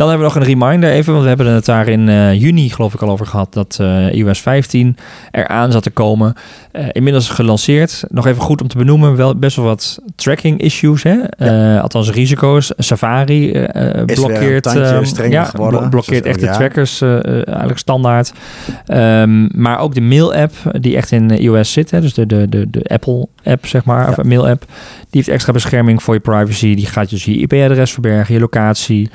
Dan 0.00 0.08
hebben 0.08 0.26
we 0.28 0.34
nog 0.34 0.42
een 0.42 0.48
reminder 0.48 0.90
even, 0.90 1.12
want 1.12 1.22
we 1.22 1.28
hebben 1.28 1.46
het 1.46 1.64
daar 1.64 1.88
in 1.88 2.08
uh, 2.08 2.40
juni 2.40 2.70
geloof 2.70 2.94
ik 2.94 3.02
al 3.02 3.10
over 3.10 3.26
gehad 3.26 3.52
dat 3.52 3.78
uh, 3.80 4.14
iOS 4.14 4.40
15 4.40 4.96
eraan 5.30 5.72
zat 5.72 5.82
te 5.82 5.90
komen. 5.90 6.34
Uh, 6.72 6.86
inmiddels 6.92 7.28
gelanceerd. 7.28 8.04
Nog 8.08 8.26
even 8.26 8.42
goed 8.42 8.60
om 8.60 8.68
te 8.68 8.78
benoemen, 8.78 9.16
wel 9.16 9.36
best 9.36 9.56
wel 9.56 9.64
wat 9.64 9.98
tracking 10.14 10.60
issues, 10.60 11.02
hè? 11.02 11.16
Ja. 11.38 11.78
althans 11.78 12.10
risico's. 12.10 12.72
Safari 12.76 13.66
blokkeert, 14.06 14.72
ja, 15.28 15.50
blokkeert 15.90 16.24
echt 16.24 16.40
de 16.40 16.50
trackers 16.50 17.00
eigenlijk 17.00 17.78
standaard. 17.78 18.32
Um, 18.86 19.48
maar 19.54 19.78
ook 19.78 19.94
de 19.94 20.00
mail 20.00 20.34
app 20.34 20.52
die 20.80 20.96
echt 20.96 21.12
in 21.12 21.30
iOS 21.30 21.72
zit, 21.72 21.90
hè? 21.90 22.00
dus 22.00 22.14
de, 22.14 22.26
de, 22.26 22.48
de, 22.48 22.70
de 22.70 22.84
Apple 22.84 23.28
app 23.44 23.66
zeg 23.66 23.84
maar, 23.84 24.08
of 24.08 24.22
mail 24.22 24.48
app. 24.48 24.64
Die 25.10 25.20
heeft 25.20 25.28
extra 25.28 25.52
bescherming 25.52 26.02
voor 26.02 26.14
je 26.14 26.20
privacy. 26.20 26.74
Die 26.74 26.86
gaat 26.86 27.10
dus 27.10 27.24
je 27.24 27.36
IP-adres 27.36 27.92
verbergen, 27.92 28.34
je 28.34 28.40
locatie. 28.40 29.10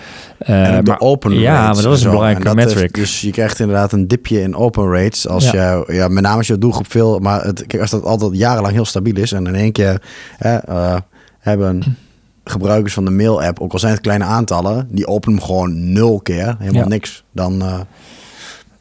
Uh, 0.50 0.80
maar, 0.80 1.00
open 1.00 1.40
ja, 1.40 1.74
maar 1.74 1.84
dat 1.84 1.98
is 1.98 2.04
een 2.04 2.12
belangrijke 2.12 2.56
metric. 2.56 2.94
dus 2.94 3.22
je 3.22 3.32
krijgt 3.32 3.60
inderdaad 3.60 3.92
een 3.92 4.08
dipje 4.08 4.42
in 4.42 4.56
open 4.56 4.92
rates. 4.92 5.28
Als 5.28 5.50
ja. 5.50 5.84
je, 5.88 5.94
ja, 5.94 6.08
met 6.08 6.24
name 6.24 6.38
als 6.38 6.48
je 6.48 6.58
doelgroep 6.58 6.92
veel, 6.92 7.20
maar 7.20 7.44
het, 7.44 7.80
als 7.80 7.90
dat 7.90 8.04
altijd 8.04 8.38
jarenlang 8.38 8.74
heel 8.74 8.86
stabiel 8.86 9.16
is 9.16 9.32
en 9.32 9.48
in 9.48 9.56
één 9.56 9.72
keer 9.72 10.02
uh, 10.46 10.96
hebben 11.40 11.98
gebruikers 12.44 12.94
van 12.94 13.06
de 13.06 13.12
mail-app, 13.12 13.60
ook 13.60 13.74
al 13.74 13.80
zijn 13.80 13.92
het 13.92 14.02
kleine 14.02 14.24
aantallen, 14.24 14.88
die 14.92 15.08
openen 15.08 15.38
hem 15.38 15.46
gewoon 15.46 15.94
nul 15.94 16.20
keer, 16.20 16.56
helemaal 16.60 16.88
niks. 16.88 17.24
Dan, 17.32 17.62
uh, 17.62 17.80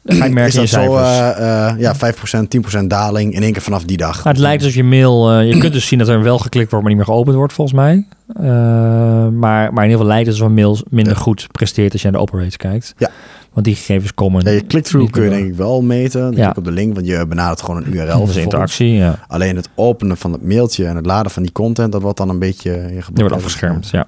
ga 0.05 0.25
je 0.25 0.33
merken 0.33 0.61
is 0.61 0.71
dat 0.71 0.83
in 0.83 0.89
je 0.89 0.95
zo, 0.95 1.03
eh, 1.03 1.69
eh, 1.69 1.79
ja, 1.79 1.95
5%, 1.95 2.49
10% 2.49 2.87
daling 2.87 3.33
in 3.33 3.43
één 3.43 3.51
keer 3.51 3.61
vanaf 3.61 3.83
die 3.83 3.97
dag. 3.97 4.23
Het 4.23 4.37
lijkt 4.37 4.61
alsof 4.63 4.75
je 4.75 4.83
mail... 4.83 5.31
eh, 5.31 5.47
je 5.47 5.57
kunt 5.57 5.73
dus 5.73 5.87
zien 5.87 5.99
dat 5.99 6.07
er 6.07 6.23
wel 6.23 6.39
geklikt 6.39 6.71
wordt, 6.71 6.85
maar 6.85 6.95
niet 6.95 7.05
meer 7.05 7.15
geopend 7.15 7.35
wordt, 7.35 7.53
volgens 7.53 7.77
mij. 7.77 8.05
Maar, 8.35 9.73
maar 9.73 9.83
in 9.83 9.89
ieder 9.89 9.91
geval 9.91 10.05
lijkt 10.05 10.25
het 10.25 10.35
alsof 10.35 10.47
een 10.47 10.53
mail 10.53 10.77
minder 10.89 11.15
goed 11.15 11.47
presteert 11.51 11.91
als 11.91 12.01
je 12.01 12.07
naar 12.09 12.17
de 12.17 12.23
open 12.27 12.39
rates 12.39 12.57
kijkt. 12.57 12.93
Ja. 12.97 13.09
Want 13.53 13.65
die 13.67 13.75
gegevens 13.75 14.13
komen... 14.13 14.43
Ja, 14.45 14.51
je 14.51 14.65
click-through 14.65 15.11
kun 15.11 15.23
je 15.23 15.29
denk 15.29 15.47
ik 15.47 15.55
wel 15.55 15.81
meten. 15.81 16.21
Dan 16.21 16.35
Ja. 16.35 16.43
klik 16.43 16.57
op 16.57 16.63
de 16.63 16.71
link, 16.71 16.93
want 16.93 17.07
je 17.07 17.25
benadert 17.27 17.61
gewoon 17.61 17.83
een 17.83 17.93
URL. 17.93 18.19
Dat 18.19 18.29
is 18.29 18.35
interactie, 18.35 18.91
ja. 18.93 19.19
Alleen 19.27 19.55
het 19.55 19.69
openen 19.75 20.17
van 20.17 20.31
het 20.31 20.43
mailtje 20.43 20.85
en 20.85 20.95
het 20.95 21.05
laden 21.05 21.31
van 21.31 21.43
die 21.43 21.51
content, 21.51 21.91
dat 21.91 22.01
wordt 22.01 22.17
dan 22.17 22.29
een 22.29 22.39
beetje... 22.39 22.71
Je 22.71 23.01
wordt 23.13 23.33
afgeschermd, 23.35 23.89
ja. 23.89 24.07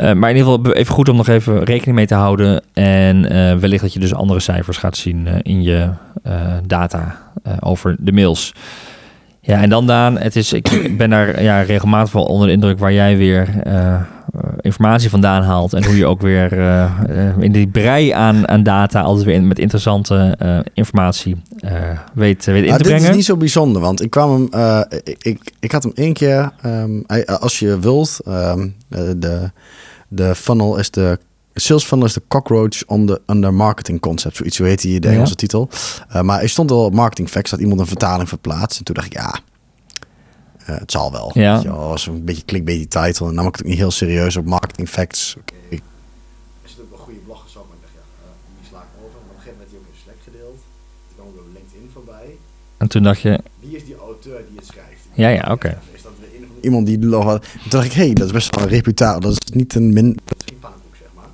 Eh, 0.00 0.12
maar 0.12 0.30
in 0.30 0.36
ieder 0.36 0.52
geval 0.52 0.72
even 0.72 0.94
goed 0.94 1.08
om 1.08 1.16
nog 1.16 1.28
even 1.28 1.64
rekening 1.64 1.96
mee 1.96 2.06
te 2.06 2.14
houden. 2.14 2.62
En 2.72 3.30
eh, 3.30 3.56
wellicht 3.56 3.82
dat 3.82 3.92
je 3.92 3.98
dus 4.00 4.14
andere 4.14 4.40
cijfers 4.40 4.76
gaat 4.76 4.96
zien 4.96 5.26
eh, 5.26 5.34
in 5.42 5.62
je 5.62 5.88
data 6.66 7.16
over 7.60 7.96
de 7.98 8.12
mails. 8.12 8.54
Ja, 9.40 9.62
en 9.62 9.70
dan 9.70 9.86
Daan, 9.86 10.18
het 10.18 10.36
is, 10.36 10.52
ik 10.52 10.82
ben 10.98 11.10
daar 11.10 11.42
ja, 11.42 11.60
regelmatig 11.60 12.12
wel 12.12 12.24
onder 12.24 12.46
de 12.46 12.52
indruk 12.52 12.78
waar 12.78 12.92
jij 12.92 13.16
weer 13.16 13.48
informatie 14.60 15.10
vandaan 15.10 15.42
haalt. 15.42 15.72
En 15.72 15.84
hoe 15.84 15.96
je 15.96 16.06
ook 16.06 16.20
weer 16.20 16.52
in 17.38 17.52
die 17.52 17.66
brei 17.68 18.10
aan, 18.10 18.48
aan 18.48 18.62
data 18.62 19.00
altijd 19.00 19.26
weer 19.26 19.34
in- 19.34 19.48
met 19.48 19.58
interessante 19.58 20.36
informatie 20.74 21.36
weet, 22.14 22.44
weet 22.44 22.64
in 22.64 22.70
te 22.70 22.76
dit 22.76 22.86
brengen. 22.86 23.08
is 23.08 23.16
niet 23.16 23.24
zo 23.24 23.36
bijzonder, 23.36 23.82
want 23.82 24.02
ik 24.02 24.10
kwam 24.10 24.48
hem, 24.50 24.84
ik, 25.04 25.16
ik, 25.22 25.52
ik 25.60 25.72
had 25.72 25.82
hem 25.82 25.92
één 25.94 26.12
keer, 26.12 26.50
ehm, 26.62 27.00
als 27.40 27.58
je 27.58 27.78
wilt, 27.78 28.20
ehm, 28.26 28.68
eh, 28.88 29.00
de, 29.16 29.50
de 30.12 30.34
funnel 30.34 30.76
is 30.78 30.90
de, 30.90 31.18
sales 31.54 31.84
funnel 31.84 32.06
is 32.06 32.12
de 32.12 32.22
cockroach 32.28 32.84
on 32.86 33.06
the, 33.06 33.20
under 33.26 33.54
marketing 33.54 34.00
concept, 34.00 34.36
zoiets, 34.36 34.56
zo 34.56 34.64
heet 34.64 34.80
die 34.80 35.00
de 35.00 35.08
Ja. 35.08 35.14
Engelse 35.14 35.34
titel. 35.34 35.68
Eh, 36.08 36.22
maar 36.22 36.42
er 36.42 36.48
stond 36.48 36.70
al 36.70 36.84
op 36.84 36.94
marketing 36.94 37.28
facts, 37.28 37.50
dat 37.50 37.60
iemand 37.60 37.80
een 37.80 37.86
vertaling 37.86 38.28
verplaatst. 38.28 38.78
En 38.78 38.84
toen 38.84 38.94
dacht 38.94 39.06
ik, 39.06 39.12
ja, 39.12 39.38
eh, 40.58 40.78
het 40.78 40.90
zal 40.90 41.12
wel. 41.12 41.30
Ja. 41.34 41.62
Wel, 41.62 41.88
was 41.88 42.06
een 42.06 42.24
beetje 42.24 42.44
clickbait 42.44 42.78
die 42.78 42.88
title. 42.88 43.28
En 43.28 43.34
nam 43.34 43.46
ik 43.46 43.52
het 43.52 43.62
ook 43.62 43.68
niet 43.68 43.78
heel 43.78 43.90
serieus 43.90 44.36
op 44.36 44.44
marketing 44.44 44.88
facts. 44.88 45.36
Oké. 45.38 45.54
Is 45.68 45.80
het 46.70 46.80
ook 46.80 46.92
een 46.92 46.98
goede 46.98 47.18
blog 47.18 47.42
gezet, 47.42 47.62
maar 47.68 47.76
ik 47.76 47.82
dacht, 47.82 47.94
ja, 47.94 48.02
eh, 48.24 48.30
die 48.58 48.68
sla 48.70 48.78
ik 48.78 49.04
over. 49.04 49.18
Maar 49.20 49.30
op 49.30 49.36
een 49.36 49.42
gegeven 49.42 49.58
moment 49.58 49.58
werd 49.58 49.70
die 49.70 49.78
ook 49.78 49.86
in 49.94 49.98
Slack 50.04 50.20
gedeeld. 50.28 50.58
Toen 51.06 51.14
kwam 51.16 51.26
ook 51.26 51.38
op 51.44 51.48
LinkedIn 51.56 51.90
voorbij. 51.92 52.28
En 52.82 52.88
toen 52.88 53.02
dacht 53.02 53.20
je, 53.20 53.40
Wie 53.60 53.76
is 53.76 53.84
die 53.84 53.96
auteur 53.96 54.40
die 54.48 54.56
het 54.56 54.66
schrijft? 54.66 55.02
Ja, 55.12 55.28
ja, 55.28 55.44
oké. 55.50 55.78
Is 55.92 55.99
Iemand 56.60 56.86
die 56.86 56.98
nog 56.98 57.24
wat. 57.24 57.42
Toen 57.42 57.70
dacht 57.70 57.84
ik, 57.84 57.92
hé, 57.92 58.04
hey, 58.04 58.14
dat 58.14 58.26
is 58.26 58.32
best 58.32 58.54
wel 58.54 58.64
een 58.64 58.70
reputatie. 58.70 59.20
Dat 59.20 59.30
is 59.32 59.52
niet 59.54 59.74
een 59.74 59.92
min. 59.92 60.18
Dat 60.24 60.36
is 60.38 60.44
geen 60.48 60.58
pannenkoek, 60.58 60.94
zeg 60.96 61.08
maar. 61.14 61.28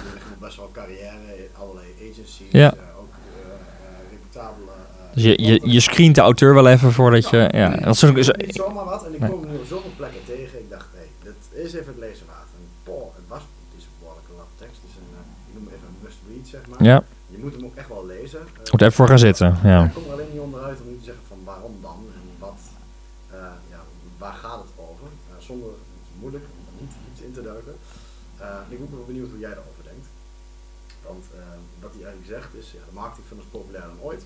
Best 0.46 0.56
wel 0.56 0.70
carrière 0.72 1.36
in 1.36 1.48
allerlei 1.58 1.86
agencies. 2.10 2.46
Ja. 2.50 2.72
eh, 2.74 2.78
ook 3.00 3.12
eh, 3.12 3.50
eh, 3.50 4.10
reputabele. 4.10 4.70
eh, 4.70 5.14
dus 5.14 5.22
je, 5.22 5.42
je, 5.42 5.60
je 5.72 5.80
screent 5.80 6.14
de 6.14 6.20
auteur 6.20 6.54
wel 6.54 6.68
even 6.68 6.92
voordat 6.92 7.28
je... 7.30 7.48
Ja, 7.52 7.76
dat 7.76 7.94
is, 7.94 8.04
ook- 8.04 8.16
Niet 8.16 8.54
zomaar 8.54 8.84
wat. 8.84 9.04
En 9.06 9.14
ik 9.14 9.20
kom 9.30 9.40
nu 9.50 9.56
op 9.56 9.64
zoveel 9.68 9.92
plekken 9.96 10.24
tegen. 10.26 10.58
Ik 10.58 10.70
dacht, 10.70 10.86
hé, 10.92 10.98
hey, 10.98 11.08
dit 11.52 11.64
is 11.66 11.72
even 11.72 11.86
het 11.86 11.98
lezen 12.06 12.26
waard. 12.26 12.48
En 12.56 12.64
boah, 12.84 13.14
het 13.18 13.24
was. 13.28 13.40
Het 13.40 13.74
is 13.78 13.84
een 13.84 13.96
behoorlijke 14.00 14.32
lap 14.40 14.50
tekst. 14.62 14.78
Het 14.82 14.90
is 14.90 14.96
een, 15.00 15.08
ik 15.48 15.52
noem 15.54 15.64
het 15.68 15.74
even 15.76 15.88
een 15.92 16.00
must-read, 16.04 16.46
zeg 16.54 16.62
maar. 16.70 16.82
ja, 16.90 16.96
Je 17.34 17.38
moet 17.42 17.54
hem 17.56 17.64
ook 17.68 17.76
echt 17.82 17.88
wel 17.96 18.06
lezen. 18.16 18.40
Moet 18.72 18.82
even 18.86 18.98
voor 19.00 19.08
gaan 19.12 19.24
zitten. 19.28 19.48
Ja. 19.70 19.78
ik 19.84 19.92
kom 19.96 20.04
er 20.08 20.12
alleen 20.16 20.32
niet 20.34 20.46
onderuit 20.48 20.78
om 20.82 20.88
nu 20.92 20.96
te 21.02 21.04
zeggen 21.10 21.24
van 21.32 21.40
waarom 21.50 21.74
dan 21.88 21.98
en 22.18 22.24
wat, 22.46 22.60
eh, 23.36 23.54
ja, 23.74 23.80
waar 24.22 24.36
gaat 24.44 24.60
het 24.64 24.72
over. 24.88 25.08
Eh, 25.30 25.34
zonder, 25.48 25.68
het 25.68 26.06
is 26.10 26.14
moeilijk 26.22 26.44
om 26.52 26.58
er 26.70 26.76
niet 26.82 26.92
diep 27.04 27.18
in 27.26 27.32
te 27.38 27.42
duiken. 27.50 27.74
Eh, 28.42 28.46
en 28.64 28.70
ik 28.72 28.76
ben 28.78 28.86
ook 28.88 28.96
wel 29.00 29.10
benieuwd 29.12 29.30
hoe 29.34 29.44
jij 29.46 29.54
daarover 29.58 29.84
denkt. 29.92 30.06
Want 31.08 31.24
eh, 31.34 31.40
wat 31.84 31.92
hij 31.96 32.02
eigenlijk 32.08 32.32
zegt 32.36 32.50
is, 32.62 32.66
ja, 32.76 32.82
de 32.90 32.96
marketing 33.02 33.26
funnel 33.28 33.44
is 33.46 33.54
populairder 33.58 33.92
dan 33.96 34.04
ooit. 34.10 34.24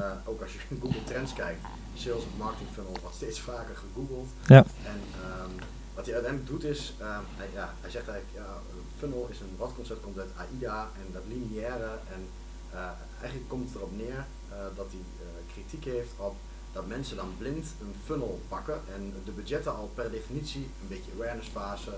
Eh, 0.00 0.30
ook 0.30 0.40
als 0.44 0.52
je 0.55 0.55
in 0.68 0.78
Google 0.82 1.04
Trends 1.04 1.32
kijkt, 1.32 1.60
sales 1.94 2.24
of 2.24 2.36
marketing 2.38 2.68
funnel 2.72 2.96
wordt 3.00 3.16
steeds 3.16 3.40
vaker 3.40 3.76
gegoogeld. 3.76 4.28
Ja. 4.46 4.64
En 4.84 5.00
ehm, 5.22 5.50
wat 5.94 6.04
hij 6.04 6.14
uiteindelijk 6.14 6.52
doet 6.52 6.64
is, 6.64 6.94
ehm, 6.98 7.22
hij, 7.36 7.48
ja, 7.52 7.74
hij 7.80 7.90
zegt 7.90 8.08
eigenlijk, 8.08 8.46
ja, 8.46 8.52
een 8.70 8.84
funnel 8.98 9.28
is 9.30 9.40
een 9.40 9.54
wat-concept, 9.56 10.02
komt 10.02 10.18
uit 10.18 10.30
AIDA 10.36 10.88
en 11.00 11.12
dat 11.12 11.22
lineaire. 11.28 11.90
En 12.14 12.28
eh, 12.70 12.90
eigenlijk 13.20 13.48
komt 13.48 13.68
het 13.68 13.76
erop 13.76 13.96
neer 13.96 14.26
eh, 14.48 14.56
dat 14.76 14.86
hij 14.90 15.00
eh, 15.20 15.52
kritiek 15.52 15.84
heeft 15.84 16.12
op 16.16 16.36
dat 16.72 16.86
mensen 16.86 17.16
dan 17.16 17.34
blind 17.38 17.66
een 17.80 17.94
funnel 18.04 18.40
pakken 18.48 18.80
en 18.94 19.14
de 19.24 19.30
budgetten 19.30 19.76
al 19.76 19.90
per 19.94 20.10
definitie 20.10 20.70
een 20.82 20.88
beetje 20.88 21.10
awareness 21.14 21.48
fase, 21.48 21.90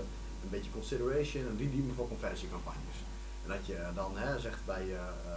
een 0.43 0.49
beetje 0.49 0.71
consideration 0.71 1.47
en 1.47 1.55
die 1.55 1.69
dienen 1.69 1.95
voor 1.95 2.07
conversiecampagnes. 2.07 2.97
En 3.43 3.49
dat 3.49 3.65
je 3.65 3.77
dan 3.95 4.17
hè, 4.17 4.39
zegt 4.39 4.65
bij 4.65 4.85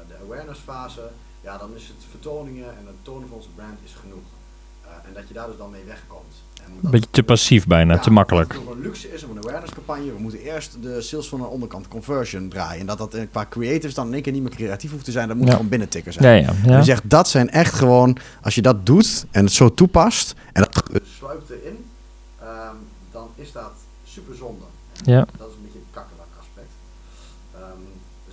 de 0.09 0.17
awareness 0.25 0.61
fase, 0.61 1.11
ja 1.43 1.59
dan 1.59 1.71
is 1.75 1.87
het 1.87 1.97
vertoningen 2.11 2.69
en 2.79 2.87
het 2.87 2.95
tonen 3.03 3.29
van 3.29 3.37
onze 3.37 3.49
brand 3.55 3.79
is 3.85 3.95
genoeg. 4.01 4.25
Eh, 4.85 5.09
en 5.09 5.15
dat 5.15 5.29
je 5.29 5.35
daar 5.35 5.47
dus 5.47 5.57
dan 5.57 5.71
mee 5.71 5.85
wegkomt. 5.85 6.35
En 6.65 6.73
Een 6.83 6.91
beetje 6.91 7.11
te 7.11 7.23
passief 7.23 7.67
bijna, 7.67 7.95
ja, 7.95 8.01
te 8.01 8.11
makkelijk. 8.11 8.53
Het 8.53 8.63
een 8.71 8.81
luxe 8.81 9.13
is 9.15 9.23
om 9.25 9.31
een 9.31 9.39
awareness 9.39 9.73
campagne. 9.75 10.13
We 10.13 10.19
moeten 10.21 10.41
eerst 10.41 10.83
de 10.83 11.01
sales 11.01 11.29
van 11.29 11.41
de 11.41 11.47
onderkant 11.47 11.89
conversion 11.89 12.49
draaien. 12.49 12.81
En 12.81 12.87
dat 12.87 12.99
dat 12.99 13.17
qua 13.31 13.47
creatives 13.51 13.95
dan 13.95 14.07
in 14.07 14.13
één 14.13 14.23
keer 14.23 14.33
niet 14.33 14.43
meer 14.43 14.51
creatief 14.51 14.91
hoeft 14.91 15.05
te 15.05 15.11
zijn. 15.11 15.29
Dat 15.29 15.37
moet 15.37 15.47
Ja. 15.47 15.53
gewoon 15.53 15.69
binnentikken 15.69 16.13
zijn. 16.13 16.25
Ja, 16.43 16.53
ja, 16.53 16.59
En 16.63 16.71
ja. 16.71 16.77
je 16.79 16.85
zegt, 16.85 17.11
dat 17.11 17.29
zijn 17.29 17.51
echt 17.51 17.75
gewoon, 17.75 18.17
als 18.43 18.55
je 18.55 18.63
dat 18.63 18.87
doet 18.87 19.27
en 19.31 19.45
het 19.45 19.53
zo 19.53 19.75
toepast 19.75 20.35
en 20.53 20.63
dat 20.63 20.83
sluipt 21.19 21.51
erin, 21.51 21.85
ehm, 22.41 22.77
dan 23.11 23.29
is 23.35 23.53
dat 23.53 23.73
super 24.05 24.35
zonde. 24.37 24.65
En 25.05 25.13
Ja. 25.13 25.27
Dat 25.39 25.49
is 25.49 25.55
een 25.55 25.63
beetje 25.63 25.79
een 25.79 25.85
kakkelak 25.91 26.27
aspect. 26.41 26.71
Ehm, 27.55 27.81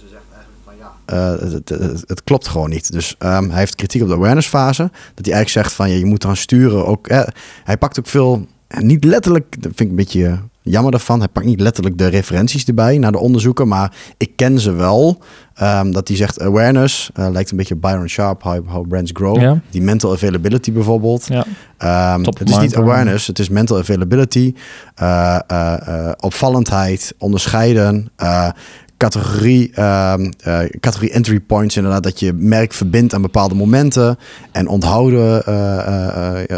dus 0.01 0.09
hij 0.11 0.19
zegt 0.19 0.23
eigenlijk 0.33 0.61
van 0.63 0.73
ja. 0.77 1.55
het, 1.57 1.69
het, 1.69 2.03
het 2.09 2.23
klopt 2.23 2.47
gewoon 2.47 2.69
niet. 2.69 2.91
Dus 2.91 3.15
ehm, 3.17 3.49
hij 3.49 3.59
heeft 3.59 3.75
kritiek 3.75 4.01
op 4.01 4.07
de 4.07 4.13
awareness 4.13 4.47
fase. 4.47 4.81
Dat 5.15 5.25
hij 5.25 5.33
eigenlijk 5.33 5.49
zegt 5.49 5.73
van 5.73 5.89
ja, 5.89 5.95
je 5.95 6.05
moet 6.05 6.21
dan 6.21 6.35
sturen 6.35 6.85
ook. 6.85 7.07
eh, 7.07 7.27
hij 7.63 7.77
pakt 7.77 7.99
ook 7.99 8.07
veel, 8.07 8.45
eh, 8.67 8.79
niet 8.79 9.03
letterlijk, 9.03 9.51
dat 9.61 9.71
vind 9.75 9.79
ik 9.79 9.89
een 9.89 9.95
beetje 9.95 10.39
jammer 10.61 10.91
daarvan. 10.91 11.19
Hij 11.19 11.27
pakt 11.27 11.45
niet 11.45 11.59
letterlijk 11.59 11.97
de 11.97 12.07
referenties 12.07 12.65
erbij 12.65 12.97
naar 12.97 13.11
de 13.11 13.17
onderzoeken, 13.17 13.67
maar 13.67 13.93
ik 14.17 14.31
ken 14.35 14.59
ze 14.59 14.71
wel. 14.71 15.19
Ehm, 15.53 15.91
dat 15.91 16.07
hij 16.07 16.17
zegt 16.17 16.41
awareness, 16.41 17.09
eh, 17.13 17.29
lijkt 17.31 17.51
een 17.51 17.57
beetje 17.57 17.73
op 17.73 17.81
Byron 17.81 18.07
Sharp, 18.07 18.43
how, 18.43 18.67
how 18.67 18.87
brands 18.87 19.11
grow. 19.13 19.41
Ja. 19.41 19.59
Die 19.69 19.81
mental 19.81 20.11
availability 20.13 20.71
bijvoorbeeld. 20.71 21.25
ja. 21.27 21.45
Ehm, 21.77 22.21
Top 22.23 22.39
het 22.39 22.49
is 22.49 22.57
niet 22.57 22.75
awareness, 22.75 23.27
het 23.27 23.39
is 23.39 23.49
mental 23.49 23.77
availability, 23.77 24.53
eh, 24.95 25.39
eh, 25.47 25.87
eh, 26.07 26.11
opvallendheid, 26.19 27.13
onderscheiden, 27.17 28.09
eh, 28.15 28.49
categorie, 29.03 29.71
ehm, 29.73 30.31
eh, 30.39 30.59
categorie 30.79 31.11
entry 31.11 31.39
points 31.39 31.75
inderdaad, 31.77 32.03
dat 32.03 32.19
je 32.19 32.33
merk 32.33 32.73
verbindt 32.73 33.13
aan 33.13 33.21
bepaalde 33.21 33.55
momenten 33.55 34.17
en 34.51 34.67
onthouden, 34.67 35.45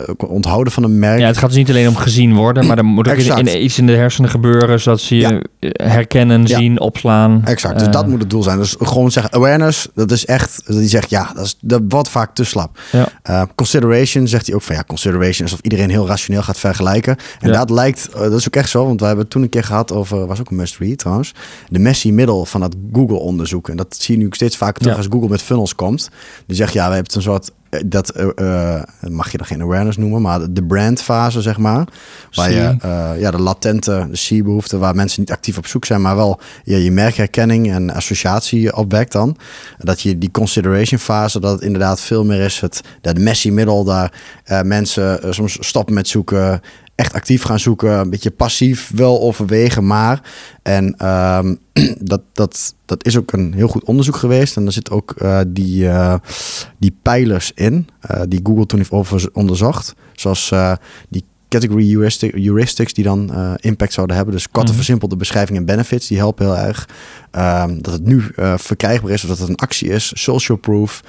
ook 0.08 0.30
onthouden 0.30 0.74
van 0.74 0.84
een 0.84 1.00
merk. 1.00 1.20
ja, 1.20 1.28
het 1.28 1.38
gaat 1.38 1.50
dus 1.50 1.58
niet 1.58 1.70
alleen 1.70 1.88
om 1.88 1.96
gezien 1.96 2.34
worden, 2.36 2.66
maar 2.66 2.78
er 2.78 2.86
moet 2.86 3.08
ook 3.08 3.14
in, 3.14 3.20
Exact. 3.20 3.40
in- 3.40 3.64
iets 3.64 3.78
in 3.78 3.86
de 3.86 3.96
hersenen 3.96 4.30
gebeuren, 4.30 4.80
zodat 4.80 5.00
ze 5.02 5.16
je 5.16 5.46
herkennen, 5.72 6.46
Ja. 6.46 6.58
zien, 6.58 6.80
opslaan. 6.80 7.42
Exact, 7.46 7.80
dus 7.80 7.88
dat 7.88 8.08
moet 8.08 8.20
het 8.20 8.30
doel 8.30 8.44
zijn. 8.44 8.58
Dus 8.58 8.76
gewoon 8.80 9.12
zeggen 9.12 9.34
awareness, 9.34 9.88
dat 9.96 10.12
is 10.12 10.26
echt, 10.26 10.62
hij 10.66 10.88
zegt 10.88 11.10
ja, 11.10 11.32
dat, 11.36 11.46
is, 11.46 11.58
dat 11.62 11.82
wordt 11.88 12.10
vaak 12.10 12.36
te 12.36 12.44
slap. 12.44 12.80
Ja. 12.92 13.08
Uh, 13.30 13.42
consideration 13.56 14.28
zegt 14.28 14.46
hij 14.46 14.56
ook 14.56 14.62
van 14.62 14.76
ja, 14.76 14.84
consideration 14.88 15.48
is 15.48 15.54
of 15.54 15.60
iedereen 15.62 15.90
heel 15.90 16.08
rationeel 16.08 16.42
gaat 16.44 16.58
vergelijken. 16.60 17.16
En 17.40 17.52
dat 17.52 17.70
lijkt, 17.70 18.10
uh, 18.16 18.22
dat 18.22 18.34
is 18.34 18.48
ook 18.48 18.56
echt 18.56 18.70
zo, 18.70 18.86
want 18.86 19.00
we 19.00 19.06
hebben 19.06 19.24
het 19.24 19.34
toen 19.34 19.42
een 19.44 19.50
keer 19.50 19.64
gehad 19.64 19.92
over, 19.94 20.26
was 20.28 20.40
ook 20.40 20.50
een 20.50 20.56
must 20.56 20.78
read 20.78 20.98
trouwens, 20.98 21.34
de 21.70 21.80
Messi 21.80 22.14
middel 22.14 22.30
van 22.40 22.62
het 22.62 22.76
Google 22.94 23.18
onderzoek. 23.20 23.70
En 23.70 23.78
dat 23.78 23.96
zie 24.00 24.18
je 24.18 24.24
nu 24.24 24.28
steeds 24.32 24.58
vaker 24.58 24.82
terug 24.82 24.92
Ja. 24.92 24.98
als 24.98 25.12
Google 25.12 25.30
met 25.30 25.42
funnels 25.42 25.76
komt. 25.76 26.10
Die 26.46 26.56
zegt 26.56 26.74
ja, 26.74 26.88
we 26.88 26.94
hebben 26.94 27.16
een 27.16 27.22
soort, 27.22 27.52
eh, 27.70 27.82
dat 27.86 28.18
uh, 28.18 28.28
uh, 28.36 28.82
mag 29.10 29.32
je 29.32 29.38
dan 29.38 29.48
geen 29.48 29.62
awareness 29.62 29.98
noemen, 29.98 30.22
maar 30.22 30.54
de 30.54 30.64
brandfase 30.64 31.42
zeg 31.42 31.58
maar. 31.58 31.88
Waar 32.32 32.52
je 32.52 32.76
uh, 32.86 33.22
ja, 33.22 33.32
de 33.32 33.42
latente, 33.42 34.08
de 34.12 34.38
C-behoefte, 34.40 34.78
waar 34.78 34.96
mensen 34.96 35.20
niet 35.20 35.32
actief 35.32 35.58
op 35.58 35.66
zoek 35.68 35.86
zijn, 35.86 36.02
maar 36.02 36.16
wel 36.16 36.40
ja, 36.64 36.78
je 36.78 36.92
merkherkenning 36.92 37.72
en 37.72 37.94
associatie 37.94 38.76
opwekt 38.76 39.12
dan. 39.12 39.38
Dat 39.78 40.02
je 40.02 40.18
die 40.18 40.32
consideration 40.32 41.00
fase, 41.00 41.40
dat 41.40 41.52
het 41.52 41.62
inderdaad 41.62 42.00
veel 42.00 42.26
meer 42.26 42.42
is 42.42 42.60
het 42.60 42.82
dat 43.02 43.18
Messi 43.18 43.52
middel 43.52 43.84
daar 43.84 44.14
uh, 44.46 44.62
mensen 44.62 45.34
soms 45.34 45.58
stoppen 45.60 45.94
met 45.94 46.08
zoeken, 46.08 46.62
echt 47.02 47.14
actief 47.14 47.44
gaan 47.44 47.60
zoeken, 47.60 47.92
een 47.92 48.10
beetje 48.10 48.32
passief 48.32 48.92
wel 48.96 49.22
overwegen, 49.22 49.88
maar 49.88 50.22
en 50.62 51.08
um, 51.08 51.58
dat, 52.12 52.22
dat, 52.34 52.76
dat 52.86 53.06
is 53.06 53.18
ook 53.18 53.32
een 53.32 53.54
heel 53.54 53.68
goed 53.68 53.84
onderzoek 53.84 54.16
geweest. 54.16 54.58
En 54.58 54.66
er 54.66 54.72
zit 54.72 54.92
ook 54.92 55.16
uh, 55.22 55.40
die, 55.48 55.84
uh, 55.84 56.16
die 56.80 56.98
pijlers 57.02 57.52
in 57.56 57.88
uh, 58.12 58.22
die 58.28 58.40
Google 58.44 58.66
toen 58.66 58.80
heeft 58.80 58.92
over 58.92 59.30
onderzocht, 59.34 59.96
zoals 60.14 60.54
die 61.10 61.24
category 61.52 61.90
heuristics 62.32 62.94
die 62.94 63.04
dan 63.04 63.32
impact 63.60 63.94
zouden 63.94 64.16
hebben. 64.16 64.34
Dus 64.34 64.50
korte, 64.50 64.72
mm 64.72 64.78
versimpelde 64.82 65.16
beschrijving 65.16 65.58
en 65.58 65.66
benefits, 65.66 66.08
die 66.08 66.18
helpen 66.18 66.46
heel 66.46 66.58
erg. 66.58 66.90
Ehm, 67.32 67.82
dat 67.82 67.94
het 67.94 68.06
nu 68.06 68.24
verkrijgbaar 68.56 69.12
is 69.12 69.24
of 69.24 69.30
dat 69.30 69.40
het 69.40 69.50
een 69.50 69.56
actie 69.56 69.90
is. 69.90 70.12
Social 70.16 70.58
proof, 70.58 71.04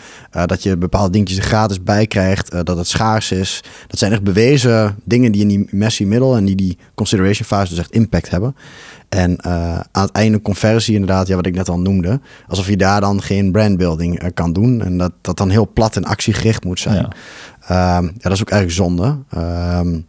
dat 0.47 0.63
je 0.63 0.77
bepaalde 0.77 1.11
dingetjes 1.11 1.39
er 1.39 1.45
gratis 1.45 1.83
bij 1.83 2.07
krijgt, 2.07 2.51
dat 2.51 2.77
het 2.77 2.87
schaars 2.87 3.33
is. 3.33 3.63
Dat 3.87 3.99
zijn 3.99 4.13
echt 4.13 4.23
bewezen 4.23 4.97
dingen 5.05 5.33
die 5.33 5.41
in 5.41 5.49
die 5.49 5.69
messy 5.71 6.05
middle 6.05 6.37
en 6.37 6.45
die 6.45 6.57
die 6.57 6.79
consideration 6.95 7.47
fase 7.47 7.69
dus 7.69 7.79
echt 7.79 7.93
impact 7.93 8.31
hebben. 8.31 8.55
En 9.09 9.39
uh, 9.47 9.81
aan 9.93 10.03
het 10.03 10.13
einde 10.13 10.41
conversie 10.41 10.95
inderdaad, 10.95 11.27
ja, 11.27 11.37
wat 11.37 11.47
ik 11.47 11.55
net 11.55 11.69
al 11.69 11.81
noemde. 11.81 12.21
Alsof 12.49 12.69
je 12.69 12.77
daar 12.77 13.01
dan 13.01 13.23
geen 13.23 13.53
brandbuilding 13.53 14.23
uh, 14.23 14.29
kan 14.35 14.53
doen. 14.53 14.83
En 14.83 14.99
dat 14.99 15.13
dat 15.21 15.37
dan 15.37 15.51
heel 15.51 15.71
plat 15.73 15.97
en 15.97 16.05
actiegericht 16.05 16.65
moet 16.65 16.81
zijn. 16.81 17.09
Ja, 17.69 17.99
um, 17.99 18.05
ja 18.05 18.13
dat 18.21 18.33
is 18.33 18.41
ook 18.41 18.51
eigenlijk 18.51 18.73
zonde. 18.73 19.19
Um, 19.37 20.07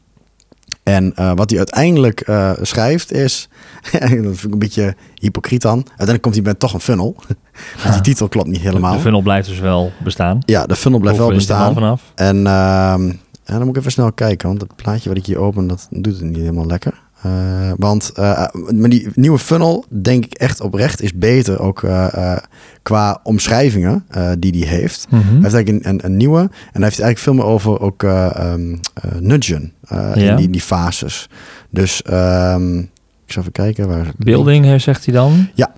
en 0.83 1.13
uh, 1.19 1.31
wat 1.35 1.49
hij 1.49 1.59
uiteindelijk 1.59 2.31
schrijft 2.61 3.11
is... 3.11 3.49
dat 3.91 4.09
vind 4.09 4.43
ik 4.43 4.51
een 4.51 4.59
beetje 4.59 4.95
hypocriet 5.13 5.61
dan. 5.61 5.77
Uiteindelijk 5.77 6.21
komt 6.21 6.35
hij 6.35 6.43
met 6.43 6.59
toch 6.59 6.73
een 6.73 6.79
funnel. 6.79 7.15
die 7.91 8.01
titel 8.01 8.27
klopt 8.27 8.47
niet 8.47 8.61
helemaal. 8.61 8.93
De 8.93 8.99
funnel 8.99 9.21
blijft 9.21 9.47
dus 9.47 9.59
wel 9.59 9.91
bestaan. 10.03 10.39
Ja, 10.45 10.65
de 10.65 10.75
funnel 10.75 10.99
blijft 10.99 11.19
wel 11.19 11.33
bestaan. 11.33 11.73
Vanaf. 11.73 12.11
En, 12.15 12.47
en 12.47 13.19
dan 13.43 13.59
moet 13.59 13.69
ik 13.69 13.77
even 13.77 13.91
snel 13.91 14.11
kijken. 14.11 14.47
Want 14.47 14.61
het 14.61 14.75
plaatje 14.75 15.09
wat 15.09 15.17
ik 15.17 15.25
hier 15.25 15.37
open, 15.37 15.67
dat 15.67 15.87
doet 15.89 16.13
het 16.13 16.21
niet 16.21 16.37
helemaal 16.37 16.65
lekker. 16.65 17.02
Uh, 17.25 17.71
want 17.77 18.11
uh, 18.19 18.45
maar 18.69 18.89
die 18.89 19.07
nieuwe 19.15 19.39
funnel, 19.39 19.85
denk 19.89 20.25
ik 20.25 20.33
echt 20.33 20.61
oprecht, 20.61 21.01
is 21.01 21.13
beter 21.13 21.59
ook 21.59 21.81
uh, 21.81 22.37
qua 22.81 23.19
omschrijvingen 23.23 24.05
die 24.39 24.51
die 24.51 24.65
heeft. 24.65 25.07
Mm 25.09 25.19
-hmm. 25.19 25.27
Hij 25.27 25.41
heeft 25.41 25.53
eigenlijk 25.53 25.85
een, 25.85 25.93
een, 25.93 26.05
een, 26.05 26.17
nieuwe 26.17 26.39
en 26.39 26.49
hij 26.71 26.83
heeft 26.83 26.99
eigenlijk 26.99 27.19
veel 27.19 27.33
meer 27.33 27.45
over 27.45 27.79
ook 27.79 28.01
um, 28.03 28.79
nudgen 29.19 29.73
ja. 29.89 30.13
in 30.13 30.35
die, 30.35 30.49
die 30.49 30.61
fases. 30.61 31.29
Dus 31.69 32.01
um, 32.11 32.79
ik 33.25 33.31
zal 33.31 33.41
even 33.41 33.51
kijken 33.51 33.87
waar. 33.87 34.11
Building, 34.17 34.81
zegt 34.81 35.05
hij 35.05 35.13
dan? 35.13 35.47
Ja, 35.53 35.73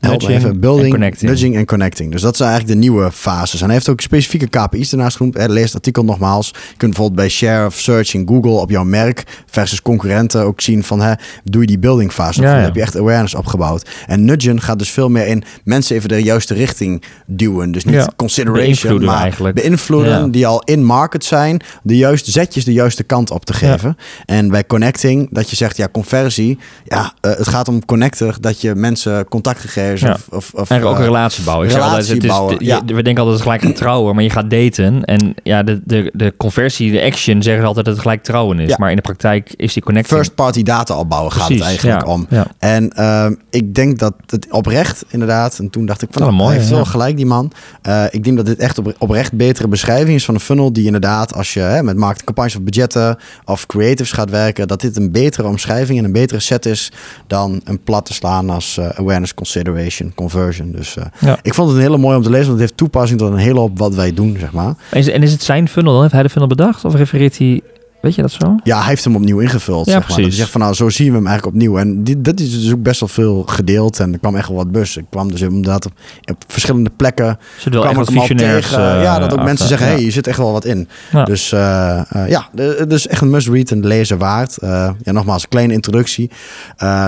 Nudging 0.00 0.32
even. 0.32 0.60
Building, 0.60 0.90
connecting. 0.90 1.30
nudging 1.30 1.56
en 1.56 1.66
connecting. 1.66 2.12
Dus 2.12 2.22
dat 2.22 2.36
zijn 2.36 2.50
eigenlijk 2.50 2.80
de 2.80 2.86
nieuwe 2.86 3.12
fases. 3.12 3.60
En 3.60 3.66
hij 3.66 3.74
heeft 3.74 3.88
ook 3.88 4.00
specifieke 4.00 4.46
KPI's 4.46 4.92
ernaast 4.92 5.16
genoemd. 5.16 5.46
Lees 5.46 5.64
het 5.64 5.74
artikel 5.74 6.04
nogmaals. 6.04 6.48
Je 6.48 6.76
kunt 6.76 6.90
bijvoorbeeld 6.90 7.14
bij 7.14 7.28
share 7.28 7.66
of 7.66 7.74
search 7.74 8.14
in 8.14 8.28
Google 8.28 8.50
op 8.50 8.70
jouw 8.70 8.84
merk 8.84 9.24
versus 9.46 9.82
concurrenten 9.82 10.42
ook 10.42 10.60
zien 10.60 10.84
van 10.84 11.00
hè, 11.00 11.12
doe 11.44 11.60
je 11.60 11.66
die 11.66 11.78
building 11.78 12.12
fase. 12.12 12.40
Ja, 12.40 12.54
Dan 12.54 12.62
heb 12.62 12.74
je 12.74 12.80
echt 12.80 12.96
awareness 12.96 13.34
opgebouwd. 13.34 13.88
En 14.06 14.24
nudgen 14.24 14.60
gaat 14.60 14.78
dus 14.78 14.90
veel 14.90 15.08
meer 15.08 15.26
in 15.26 15.42
mensen 15.64 15.96
even 15.96 16.08
de 16.08 16.22
juiste 16.22 16.54
richting 16.54 17.02
duwen. 17.26 17.72
Dus 17.72 17.84
niet 17.84 18.14
consideration, 18.16 19.04
maar 19.04 19.20
eigenlijk. 19.20 19.54
beïnvloeden 19.54 20.30
die 20.30 20.46
al 20.46 20.62
in 20.64 20.84
market 20.84 21.24
zijn. 21.24 21.60
De 21.82 21.96
juiste 21.96 22.30
zetjes 22.30 22.64
de 22.64 22.72
juiste 22.72 23.02
kant 23.02 23.30
op 23.30 23.44
te 23.44 23.52
geven. 23.52 23.96
En 24.26 24.48
bij 24.48 24.66
connecting, 24.66 25.28
dat 25.30 25.50
je 25.50 25.56
zegt 25.56 25.76
ja, 25.76 25.88
conversie. 25.92 26.58
Ja, 26.84 27.14
uh, 27.22 27.36
het 27.36 27.48
gaat 27.48 27.68
om 27.68 27.84
connector, 27.84 28.36
dat 28.40 28.60
je 28.60 28.74
mensen 28.74 29.28
contact 29.28 29.60
gegeven 29.60 29.87
ja. 29.96 30.16
Of, 30.30 30.50
of, 30.54 30.70
en 30.70 30.82
ook 30.82 30.94
een 30.94 30.98
eh, 30.98 31.04
relatie 31.04 31.44
bouwen. 31.44 31.68
Ik 31.68 31.74
relatie 31.74 32.14
altijd, 32.14 32.26
bouwen, 32.26 32.58
is, 32.58 32.66
ja. 32.66 32.84
we 32.84 33.02
denken 33.02 33.22
altijd 33.22 33.42
gelijk 33.42 33.76
trouwen, 33.76 34.14
maar 34.14 34.24
je 34.24 34.30
gaat 34.30 34.50
daten. 34.50 35.04
En 35.04 35.34
ja, 35.42 35.62
de, 35.62 35.80
de, 35.84 36.10
de 36.14 36.34
conversie, 36.36 36.92
de 36.92 37.02
action, 37.02 37.42
zeggen 37.42 37.62
ze 37.62 37.68
altijd 37.68 37.84
dat 37.84 37.94
het 37.94 38.02
gelijk 38.02 38.22
trouwen 38.22 38.58
is. 38.60 38.76
Maar 38.76 38.90
in 38.90 38.96
de 38.96 39.02
praktijk 39.02 39.54
is 39.56 39.72
die 39.72 39.82
connectie 39.82 40.16
First 40.16 40.34
party 40.34 40.62
data 40.62 40.96
opbouwen 40.96 41.32
gaat 41.32 41.48
het 41.48 41.60
eigenlijk 41.60 42.06
om. 42.06 42.28
En 42.58 42.92
uh, 42.98 43.26
ik 43.50 43.74
denk 43.74 43.98
dat 43.98 44.14
het 44.26 44.46
oprecht, 44.50 45.04
inderdaad. 45.08 45.58
En 45.58 45.70
toen 45.70 45.86
dacht 45.86 46.02
ik 46.02 46.08
van, 46.10 46.22
oh, 46.22 46.32
mooi, 46.32 46.48
hij 46.48 46.58
heeft 46.58 46.70
wel 46.70 46.84
gelijk 46.84 47.16
die 47.16 47.26
man. 47.26 47.52
Uh, 47.86 48.04
ik 48.10 48.24
denk 48.24 48.36
dat 48.36 48.46
dit 48.46 48.58
echt 48.58 48.78
op, 48.78 48.94
oprecht 48.98 49.32
betere 49.32 49.68
beschrijving 49.68 50.16
is 50.16 50.24
van 50.24 50.34
een 50.34 50.40
funnel 50.40 50.72
die 50.72 50.84
inderdaad, 50.84 51.34
als 51.34 51.54
je 51.54 51.60
hè, 51.60 51.82
met 51.82 51.96
marketingcampagnes 51.96 52.56
of 52.56 52.62
budgetten 52.62 53.18
of 53.44 53.66
creatives 53.66 54.12
gaat 54.12 54.30
werken, 54.30 54.68
dat 54.68 54.80
dit 54.80 54.96
een 54.96 55.10
betere 55.10 55.48
omschrijving 55.48 55.98
en 55.98 56.04
een 56.04 56.12
betere 56.12 56.40
set 56.40 56.66
is 56.66 56.92
dan 57.26 57.60
een 57.64 57.82
plat 57.82 58.06
te 58.06 58.12
slaan 58.12 58.50
als 58.50 58.76
uh, 58.78 58.88
awareness 58.88 59.34
consideration 59.34 59.77
conversion. 60.14 60.72
Dus 60.72 60.96
uh, 60.96 61.04
ja. 61.20 61.38
ik 61.42 61.54
vond 61.54 61.68
het 61.68 61.76
een 61.76 61.82
hele 61.82 61.98
mooi 61.98 62.16
om 62.16 62.22
te 62.22 62.30
lezen, 62.30 62.46
want 62.46 62.60
het 62.60 62.68
heeft 62.68 62.76
toepassing 62.76 63.20
tot 63.20 63.32
een 63.32 63.36
hele 63.36 63.58
hoop 63.58 63.78
wat 63.78 63.94
wij 63.94 64.14
doen, 64.14 64.36
zeg 64.40 64.52
maar. 64.52 64.74
En 64.90 65.22
is 65.22 65.32
het 65.32 65.42
zijn 65.42 65.68
funnel 65.68 65.92
dan? 65.92 66.00
Heeft 66.00 66.14
hij 66.14 66.22
de 66.22 66.28
funnel 66.28 66.48
bedacht? 66.48 66.84
Of 66.84 66.94
refereert 66.94 67.38
hij 67.38 67.62
Weet 68.00 68.14
je 68.14 68.22
dat 68.22 68.30
zo? 68.30 68.56
Ja, 68.64 68.78
hij 68.78 68.88
heeft 68.88 69.04
hem 69.04 69.16
opnieuw 69.16 69.38
ingevuld. 69.38 69.86
Ja, 69.86 69.92
zeg 69.92 70.08
maar. 70.08 70.16
precies. 70.16 70.36
zegt 70.36 70.50
van 70.50 70.60
nou, 70.60 70.74
zo 70.74 70.88
zien 70.88 71.08
we 71.08 71.16
hem 71.16 71.26
eigenlijk 71.26 71.56
opnieuw. 71.56 71.78
En 71.78 72.04
dit, 72.04 72.24
dat 72.24 72.40
is 72.40 72.62
dus 72.62 72.72
ook 72.72 72.82
best 72.82 73.00
wel 73.00 73.08
veel 73.08 73.42
gedeeld. 73.46 74.00
En 74.00 74.12
er 74.12 74.18
kwam 74.18 74.36
echt 74.36 74.48
wel 74.48 74.56
wat 74.56 74.70
bus. 74.70 74.96
Ik 74.96 75.04
kwam 75.10 75.30
dus 75.30 75.40
inderdaad 75.40 75.86
op, 75.86 75.92
op 76.30 76.44
verschillende 76.46 76.90
plekken. 76.96 77.38
Ze 77.58 77.70
kwam 77.70 78.00
ik 78.00 78.08
hem 78.08 78.36
tegen. 78.36 78.78
Uh, 78.78 79.02
ja, 79.02 79.18
dat 79.18 79.32
ook 79.32 79.44
mensen 79.44 79.68
zeggen, 79.68 79.86
hé, 79.86 79.92
hey, 79.92 80.02
je 80.02 80.10
zit 80.10 80.26
echt 80.26 80.38
wel 80.38 80.52
wat 80.52 80.64
in. 80.64 80.88
Ja. 81.12 81.24
Dus 81.24 81.52
uh, 81.52 82.00
uh, 82.16 82.28
ja, 82.28 82.48
dus 82.88 83.06
echt 83.06 83.20
een 83.20 83.30
must-read 83.30 83.70
en 83.70 83.86
lezen 83.86 84.18
waard. 84.18 84.56
ja, 84.60 84.94
nogmaals, 85.04 85.42
een 85.42 85.48
kleine 85.48 85.72
introductie. 85.72 86.30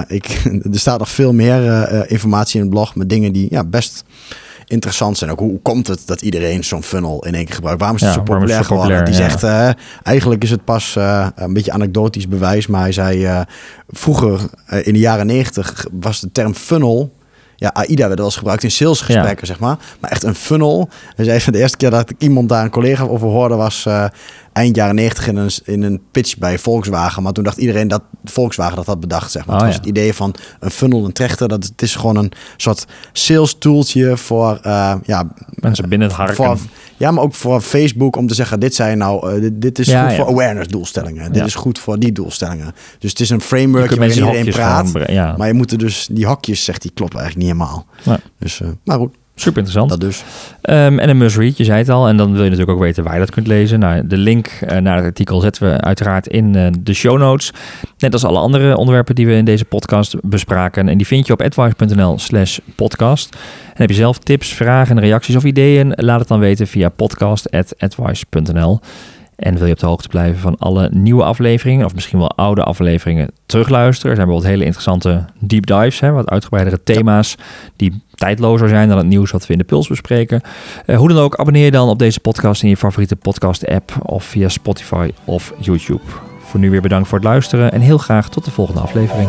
ik, 0.06 0.42
er 0.72 0.78
staat 0.78 0.98
nog 0.98 1.08
veel 1.08 1.32
meer 1.32 1.88
informatie 2.10 2.54
in 2.54 2.60
het 2.60 2.74
blog 2.74 2.94
met 2.94 3.08
dingen 3.08 3.32
die 3.32 3.46
ja, 3.50 3.64
best 3.64 4.04
interessant 4.70 5.18
zijn. 5.18 5.30
Ook 5.30 5.38
hoe, 5.38 5.60
komt 5.62 5.86
het 5.86 6.02
dat 6.06 6.22
iedereen 6.22 6.64
zo'n 6.64 6.82
funnel 6.82 7.24
in 7.26 7.34
één 7.34 7.44
keer 7.44 7.54
gebruikt? 7.54 7.80
Waarom 7.80 7.96
is 7.96 8.02
het 8.02 8.14
zo 8.14 8.22
populair 8.22 8.64
geworden? 8.64 9.04
Die 9.04 9.14
zegt, 9.14 9.42
uh, 9.42 9.70
eigenlijk 10.02 10.42
is 10.42 10.50
het 10.50 10.64
pas 10.64 10.94
uh, 10.98 11.26
een 11.34 11.52
beetje 11.52 11.72
anekdotisch 11.72 12.28
bewijs, 12.28 12.66
maar 12.66 12.80
hij 12.80 12.92
zei, 12.92 13.24
uh, 13.24 13.40
vroeger 13.88 14.40
in 14.82 14.92
de 14.92 14.98
jaren 14.98 15.26
negentig 15.26 15.86
was 15.92 16.20
de 16.20 16.32
term 16.32 16.54
funnel 16.54 17.12
ja, 17.56 17.70
AIDA 17.72 18.06
werd 18.06 18.16
wel 18.16 18.26
eens 18.26 18.36
gebruikt 18.36 18.62
in 18.62 18.70
salesgesprekken, 18.70 19.46
zeg 19.46 19.58
maar. 19.58 19.76
Maar 20.00 20.10
echt 20.10 20.22
een 20.22 20.34
funnel. 20.34 20.88
Hij 21.16 21.24
zei 21.24 21.40
van 21.40 21.52
de 21.52 21.58
eerste 21.58 21.76
keer 21.76 21.90
dat 21.90 22.10
ik 22.10 22.16
iemand 22.18 22.48
daar 22.48 22.64
een 22.64 22.70
collega 22.70 23.04
over 23.04 23.28
hoorde 23.28 23.54
was 23.54 23.86
eind 24.52 24.76
jaren 24.76 24.94
90 24.94 25.28
in 25.28 25.36
een, 25.36 25.50
in 25.64 25.82
een 25.82 26.00
pitch 26.10 26.38
bij 26.38 26.58
Volkswagen. 26.58 27.22
Maar 27.22 27.32
toen 27.32 27.44
dacht 27.44 27.56
iedereen 27.56 27.88
dat 27.88 28.02
Volkswagen 28.24 28.76
dat 28.76 28.86
had 28.86 29.00
bedacht. 29.00 29.30
Zeg 29.30 29.46
maar. 29.46 29.56
Oh, 29.56 29.62
het 29.62 29.70
was 29.70 29.80
het 29.80 29.86
idee 29.86 30.14
van 30.14 30.34
een 30.60 30.70
funnel, 30.70 31.04
een 31.04 31.12
trechter. 31.12 31.48
Dat 31.48 31.64
het 31.64 31.82
is 31.82 31.94
gewoon 31.94 32.16
een 32.16 32.32
soort 32.56 32.86
sales 33.12 33.56
tooltje 33.58 34.16
voor 34.16 34.60
uh, 34.66 34.94
ja, 35.04 35.28
mensen 35.48 35.88
binnen 35.88 36.08
het 36.08 36.16
harken. 36.16 36.58
ja, 36.96 37.10
maar 37.10 37.24
ook 37.24 37.34
voor 37.34 37.60
Facebook 37.60 38.16
om 38.16 38.26
te 38.26 38.34
zeggen: 38.34 38.60
dit 38.60 38.74
zijn 38.74 38.98
nou, 38.98 39.34
uh, 39.34 39.40
dit, 39.40 39.62
dit, 39.62 39.78
is 39.78 39.94
goed 39.94 40.12
voor 40.12 40.26
awareness 40.26 40.68
doelstellingen. 40.68 41.32
Dit 41.32 41.46
is 41.46 41.54
goed 41.54 41.78
voor 41.78 41.98
die 41.98 42.12
doelstellingen. 42.12 42.74
Dus 42.98 43.10
het 43.10 43.20
is 43.20 43.30
een 43.30 43.40
framework 43.40 43.94
waar 43.94 44.08
iedereen 44.08 44.50
praat. 44.50 44.92
maar 45.36 45.46
je 45.46 45.54
moet 45.54 45.72
er 45.72 45.78
dus 45.78 46.08
die 46.10 46.26
hokjes, 46.26 46.64
zegt 46.64 46.82
die 46.82 46.90
kloppen 46.94 47.20
eigenlijk 47.20 47.48
niet 47.48 47.58
helemaal. 47.58 47.86
Dus, 48.38 48.60
uh, 48.60 48.68
maar 48.84 48.98
goed. 48.98 49.18
Super 49.40 49.62
interessant. 49.62 49.90
Dat 49.90 50.00
dus. 50.00 50.24
Um, 50.62 50.98
en 50.98 51.08
een 51.08 51.16
must 51.16 51.36
read, 51.36 51.56
je 51.56 51.64
zei 51.64 51.78
het 51.78 51.88
al. 51.88 52.08
En 52.08 52.16
dan 52.16 52.32
wil 52.32 52.42
je 52.42 52.50
natuurlijk 52.50 52.78
ook 52.78 52.84
weten 52.84 53.04
waar 53.04 53.12
je 53.12 53.18
dat 53.18 53.30
kunt 53.30 53.46
lezen. 53.46 53.78
Nou, 53.78 54.06
de 54.06 54.16
link 54.16 54.50
uh, 54.62 54.76
naar 54.78 54.96
het 54.96 55.04
artikel 55.04 55.40
zetten 55.40 55.72
we 55.72 55.80
uiteraard 55.80 56.26
in 56.26 56.56
uh, 56.56 56.66
de 56.80 56.94
show 56.94 57.18
notes. 57.18 57.52
Net 57.98 58.12
als 58.12 58.24
alle 58.24 58.38
andere 58.38 58.76
onderwerpen 58.76 59.14
die 59.14 59.26
we 59.26 59.32
in 59.32 59.44
deze 59.44 59.64
podcast 59.64 60.16
bespraken. 60.22 60.88
En 60.88 60.96
die 60.96 61.06
vind 61.06 61.26
je 61.26 61.32
op 61.32 61.42
advice.nl 61.42 62.18
slash 62.18 62.58
podcast. 62.74 63.34
En 63.64 63.86
heb 63.86 63.88
je 63.88 63.94
zelf 63.94 64.18
tips, 64.18 64.52
vragen, 64.52 65.00
reacties 65.00 65.36
of 65.36 65.44
ideeën? 65.44 65.92
Laat 65.96 66.18
het 66.18 66.28
dan 66.28 66.40
weten 66.40 66.66
via 66.66 66.88
podcast.advice.nl. 66.88 68.80
En 69.40 69.56
wil 69.56 69.66
je 69.66 69.72
op 69.72 69.78
de 69.78 69.86
hoogte 69.86 70.08
blijven 70.08 70.40
van 70.40 70.56
alle 70.58 70.88
nieuwe 70.92 71.22
afleveringen, 71.22 71.86
of 71.86 71.94
misschien 71.94 72.18
wel 72.18 72.30
oude 72.30 72.62
afleveringen, 72.62 73.30
terugluisteren. 73.46 74.10
Er 74.10 74.16
zijn 74.16 74.28
bijvoorbeeld 74.28 74.54
hele 74.54 74.64
interessante 74.64 75.24
deep 75.38 75.66
dives, 75.66 76.00
hè, 76.00 76.10
wat 76.10 76.30
uitgebreidere 76.30 76.82
thema's 76.82 77.36
die 77.76 78.02
tijdlozer 78.14 78.68
zijn 78.68 78.88
dan 78.88 78.98
het 78.98 79.06
nieuws 79.06 79.30
wat 79.30 79.46
we 79.46 79.52
in 79.52 79.58
de 79.58 79.64
Puls 79.64 79.88
bespreken. 79.88 80.40
Uh, 80.86 80.96
hoe 80.96 81.08
dan 81.08 81.18
ook, 81.18 81.36
abonneer 81.36 81.64
je 81.64 81.70
dan 81.70 81.88
op 81.88 81.98
deze 81.98 82.20
podcast 82.20 82.62
in 82.62 82.68
je 82.68 82.76
favoriete 82.76 83.16
podcast-app 83.16 83.92
of 84.02 84.24
via 84.24 84.48
Spotify 84.48 85.10
of 85.24 85.52
YouTube. 85.58 86.02
Voor 86.38 86.60
nu 86.60 86.70
weer 86.70 86.82
bedankt 86.82 87.08
voor 87.08 87.18
het 87.18 87.26
luisteren 87.26 87.72
en 87.72 87.80
heel 87.80 87.98
graag 87.98 88.28
tot 88.28 88.44
de 88.44 88.50
volgende 88.50 88.80
aflevering. 88.80 89.28